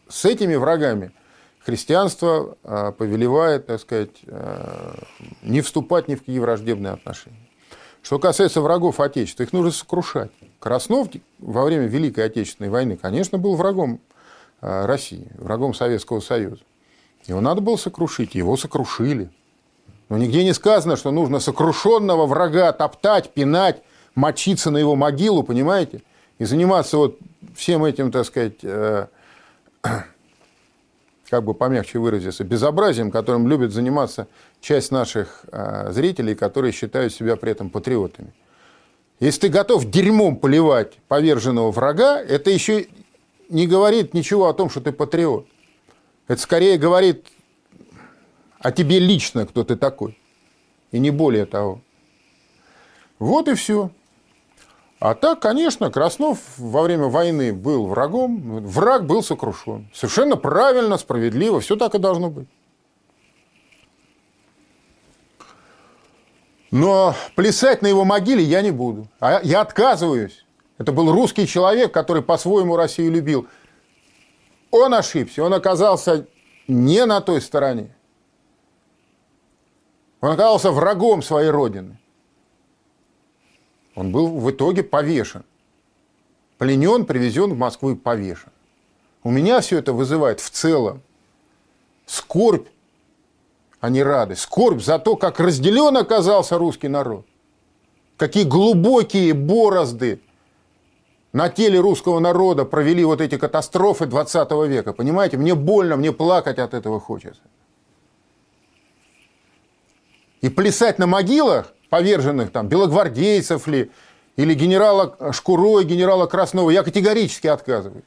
с 0.08 0.26
этими 0.26 0.56
врагами 0.56 1.12
христианство 1.60 2.58
а, 2.64 2.92
повелевает, 2.92 3.66
так 3.68 3.82
сказать, 3.82 4.12
а, 4.28 5.04
не 5.42 5.62
вступать 5.62 6.08
ни 6.08 6.16
в 6.16 6.20
какие 6.20 6.40
враждебные 6.40 6.94
отношения. 6.94 7.50
Что 8.04 8.20
касается 8.20 8.62
врагов 8.62 9.00
Отечества, 9.00 9.44
их 9.44 9.54
нужно 9.54 9.72
сокрушать. 9.72 10.32
Краснов 10.60 11.08
во 11.40 11.64
время 11.66 11.86
Великой 11.86 12.26
Отечественной 12.26 12.70
войны, 12.70 12.98
конечно, 12.98 13.40
был 13.40 13.56
врагом 13.56 14.00
а, 14.60 14.86
России, 14.86 15.28
врагом 15.40 15.74
Советского 15.74 16.20
Союза. 16.20 16.62
Его 17.26 17.42
надо 17.42 17.62
было 17.62 17.78
сокрушить, 17.78 18.36
его 18.36 18.58
сокрушили– 18.58 19.32
но 20.12 20.18
нигде 20.18 20.44
не 20.44 20.54
сказано, 20.54 20.98
что 20.98 21.10
нужно 21.12 21.40
сокрушенного 21.40 22.26
врага 22.26 22.74
топтать, 22.74 23.30
пинать, 23.30 23.82
мочиться 24.14 24.70
на 24.70 24.78
его 24.78 24.98
могилу, 24.98 25.42
понимаете? 25.42 26.02
И 26.38 26.44
заниматься 26.44 26.98
вот 26.98 27.18
всем 27.56 27.86
этим, 27.86 28.12
так 28.12 28.26
сказать, 28.26 28.56
э, 28.62 29.06
как 31.30 31.44
бы 31.46 31.54
помягче 31.54 31.98
выразиться, 31.98 32.44
безобразием, 32.44 33.10
которым 33.10 33.48
любят 33.48 33.72
заниматься 33.72 34.28
часть 34.60 34.92
наших 34.92 35.46
э, 35.50 35.94
зрителей, 35.94 36.36
которые 36.36 36.74
считают 36.74 37.14
себя 37.14 37.38
при 37.38 37.52
этом 37.52 37.70
патриотами. 37.70 38.34
Если 39.22 39.40
ты 39.40 39.48
готов 39.48 39.86
дерьмом 39.86 40.36
поливать 40.36 40.98
поверженного 41.08 41.72
врага, 41.72 42.20
это 42.20 42.50
еще 42.50 42.88
не 43.48 43.66
говорит 43.66 44.14
ничего 44.14 44.50
о 44.50 44.54
том, 44.54 44.70
что 44.70 44.82
ты 44.82 44.92
патриот. 44.92 45.48
Это 46.28 46.42
скорее 46.42 46.78
говорит 46.78 47.28
а 48.62 48.72
тебе 48.72 49.00
лично 49.00 49.46
кто 49.46 49.64
ты 49.64 49.76
такой. 49.76 50.18
И 50.92 51.00
не 51.00 51.12
более 51.12 51.46
того. 51.46 51.82
Вот 53.20 53.48
и 53.48 53.56
все. 53.56 53.92
А 55.00 55.16
так, 55.16 55.40
конечно, 55.40 55.90
Краснов 55.90 56.40
во 56.58 56.84
время 56.84 57.08
войны 57.08 57.54
был 57.54 57.88
врагом, 57.88 58.64
враг 58.66 59.08
был 59.08 59.24
сокрушен. 59.24 59.90
Совершенно 59.94 60.38
правильно, 60.38 60.98
справедливо, 60.98 61.60
все 61.60 61.76
так 61.76 61.96
и 61.96 61.98
должно 61.98 62.30
быть. 62.30 62.48
Но 66.70 67.16
плясать 67.36 67.82
на 67.82 67.88
его 67.88 68.06
могиле 68.06 68.44
я 68.44 68.62
не 68.62 68.72
буду. 68.72 69.08
А 69.20 69.42
я 69.44 69.62
отказываюсь. 69.62 70.46
Это 70.78 70.92
был 70.92 71.12
русский 71.12 71.48
человек, 71.48 71.92
который 71.92 72.22
по-своему 72.22 72.76
Россию 72.76 73.12
любил. 73.12 73.48
Он 74.70 74.94
ошибся, 74.94 75.44
он 75.44 75.54
оказался 75.54 76.28
не 76.68 77.06
на 77.06 77.22
той 77.22 77.42
стороне. 77.42 77.94
Он 80.22 80.32
оказался 80.32 80.72
врагом 80.72 81.22
своей 81.24 81.50
родины. 81.50 81.98
Он 83.96 84.12
был 84.12 84.28
в 84.28 84.50
итоге 84.52 84.84
повешен. 84.84 85.44
Пленен, 86.58 87.06
привезен 87.06 87.54
в 87.54 87.58
Москву 87.58 87.92
и 87.92 87.96
повешен. 87.96 88.52
У 89.24 89.32
меня 89.32 89.62
все 89.62 89.80
это 89.80 89.94
вызывает 89.94 90.40
в 90.40 90.50
целом 90.50 91.02
скорбь, 92.06 92.68
а 93.80 93.90
не 93.90 94.04
радость. 94.04 94.42
Скорбь 94.42 94.82
за 94.82 95.00
то, 95.00 95.16
как 95.16 95.40
разделен 95.40 95.98
оказался 95.98 96.58
русский 96.58 96.88
народ. 96.88 97.26
Какие 98.18 98.44
глубокие 98.44 99.34
борозды 99.34 100.22
на 101.34 101.50
теле 101.50 101.80
русского 101.80 102.20
народа 102.20 102.66
провели 102.66 103.04
вот 103.04 103.22
эти 103.22 103.38
катастрофы 103.38 104.06
20 104.06 104.52
века. 104.68 104.94
Понимаете, 104.94 105.38
мне 105.38 105.56
больно, 105.56 105.96
мне 105.96 106.12
плакать 106.12 106.60
от 106.60 106.76
этого 106.76 107.00
хочется. 107.00 107.42
И 110.42 110.50
плясать 110.50 111.00
на 111.00 111.08
могилах 111.08 111.74
поверженных 111.90 112.52
там 112.52 112.68
белогвардейцев 112.68 113.68
ли, 113.68 113.92
или 114.38 114.54
генерала 114.54 115.34
Шкуро 115.34 115.82
и 115.82 115.86
генерала 115.86 116.26
Краснова, 116.26 116.72
я 116.72 116.84
категорически 116.84 117.48
отказываюсь. 117.48 118.04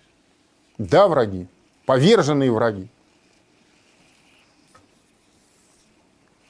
Да, 0.79 1.07
враги, 1.07 1.47
поверженные 1.87 2.51
враги. 2.51 2.89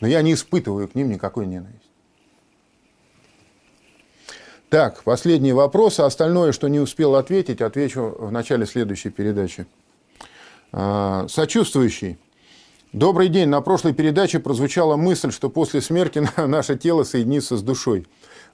Но 0.00 0.06
я 0.08 0.22
не 0.22 0.34
испытываю 0.34 0.88
к 0.88 0.94
ним 0.94 1.10
никакой 1.10 1.46
ненависти. 1.46 1.80
Так, 4.70 5.02
последний 5.02 5.52
вопрос, 5.52 6.00
а 6.00 6.06
остальное, 6.06 6.52
что 6.52 6.68
не 6.68 6.80
успел 6.80 7.16
ответить, 7.16 7.60
отвечу 7.60 8.14
в 8.18 8.32
начале 8.32 8.66
следующей 8.66 9.10
передачи. 9.10 9.66
А, 10.72 11.26
сочувствующий 11.28 12.18
Добрый 12.94 13.26
день. 13.26 13.48
На 13.48 13.60
прошлой 13.60 13.92
передаче 13.92 14.38
прозвучала 14.38 14.94
мысль, 14.94 15.32
что 15.32 15.50
после 15.50 15.80
смерти 15.80 16.24
наше 16.40 16.78
тело 16.78 17.02
соединится 17.02 17.56
с 17.56 17.62
душой. 17.62 18.06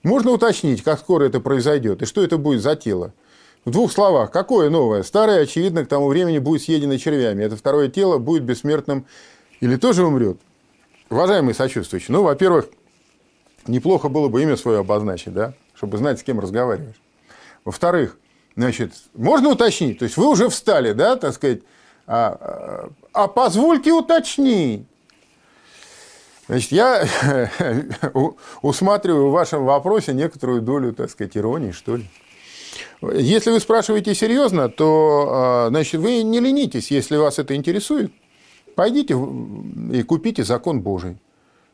Можно 0.02 0.30
уточнить, 0.30 0.82
как 0.82 0.98
скоро 0.98 1.24
это 1.24 1.40
произойдет 1.40 2.00
и 2.00 2.06
что 2.06 2.22
это 2.22 2.38
будет 2.38 2.62
за 2.62 2.74
тело? 2.74 3.12
В 3.66 3.70
двух 3.70 3.92
словах, 3.92 4.30
какое 4.30 4.70
новое? 4.70 5.02
Старое, 5.02 5.42
очевидно, 5.42 5.84
к 5.84 5.88
тому 5.88 6.08
времени 6.08 6.38
будет 6.38 6.62
съедено 6.62 6.96
червями. 6.96 7.44
Это 7.44 7.54
второе 7.54 7.88
тело 7.88 8.16
будет 8.16 8.44
бессмертным 8.44 9.04
или 9.60 9.76
тоже 9.76 10.06
умрет? 10.06 10.38
Уважаемые 11.10 11.54
сочувствующие, 11.54 12.14
ну, 12.16 12.22
во-первых, 12.22 12.70
неплохо 13.66 14.08
было 14.08 14.28
бы 14.28 14.42
имя 14.42 14.56
свое 14.56 14.78
обозначить, 14.78 15.34
да, 15.34 15.52
чтобы 15.74 15.98
знать, 15.98 16.18
с 16.18 16.22
кем 16.22 16.40
разговариваешь. 16.40 17.02
Во-вторых, 17.66 18.16
значит, 18.56 18.94
можно 19.12 19.50
уточнить, 19.50 19.98
то 19.98 20.06
есть 20.06 20.16
вы 20.16 20.30
уже 20.30 20.48
встали, 20.48 20.92
да, 20.92 21.16
так 21.16 21.34
сказать, 21.34 21.60
а, 23.12 23.28
позвольте 23.28 23.92
уточнить. 23.92 24.86
Значит, 26.48 26.72
я 26.72 27.08
усматриваю 28.62 29.28
в 29.28 29.32
вашем 29.32 29.64
вопросе 29.64 30.12
некоторую 30.12 30.62
долю, 30.62 30.92
так 30.92 31.10
сказать, 31.10 31.36
иронии, 31.36 31.70
что 31.70 31.96
ли. 31.96 32.06
Если 33.02 33.50
вы 33.50 33.60
спрашиваете 33.60 34.14
серьезно, 34.14 34.68
то 34.68 35.28
а, 35.30 35.68
значит, 35.68 36.00
вы 36.00 36.22
не 36.22 36.40
ленитесь, 36.40 36.90
если 36.90 37.16
вас 37.16 37.38
это 37.38 37.54
интересует. 37.54 38.12
Пойдите 38.74 39.14
и 39.92 40.02
купите 40.02 40.44
закон 40.44 40.80
Божий. 40.80 41.18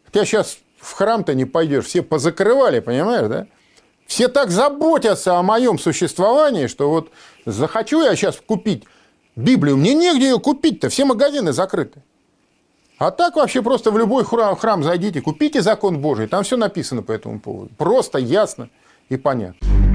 Хотя 0.04 0.24
сейчас 0.24 0.58
в 0.78 0.92
храм-то 0.92 1.34
не 1.34 1.44
пойдешь, 1.44 1.86
все 1.86 2.02
позакрывали, 2.02 2.80
понимаешь, 2.80 3.28
да? 3.28 3.46
Все 4.06 4.28
так 4.28 4.50
заботятся 4.50 5.36
о 5.36 5.42
моем 5.42 5.78
существовании, 5.78 6.68
что 6.68 6.88
вот 6.88 7.10
захочу 7.44 8.02
я 8.02 8.14
сейчас 8.14 8.36
купить 8.44 8.84
Библию, 9.36 9.76
мне 9.76 9.94
негде 9.94 10.30
ее 10.30 10.40
купить-то, 10.40 10.88
все 10.88 11.04
магазины 11.04 11.52
закрыты. 11.52 12.02
А 12.98 13.10
так 13.10 13.36
вообще 13.36 13.60
просто 13.60 13.90
в 13.90 13.98
любой 13.98 14.24
храм, 14.24 14.56
храм 14.56 14.82
зайдите, 14.82 15.20
купите 15.20 15.60
закон 15.60 16.00
Божий, 16.00 16.26
там 16.26 16.42
все 16.42 16.56
написано 16.56 17.02
по 17.02 17.12
этому 17.12 17.38
поводу. 17.38 17.70
Просто, 17.76 18.18
ясно 18.18 18.70
и 19.10 19.18
понятно. 19.18 19.85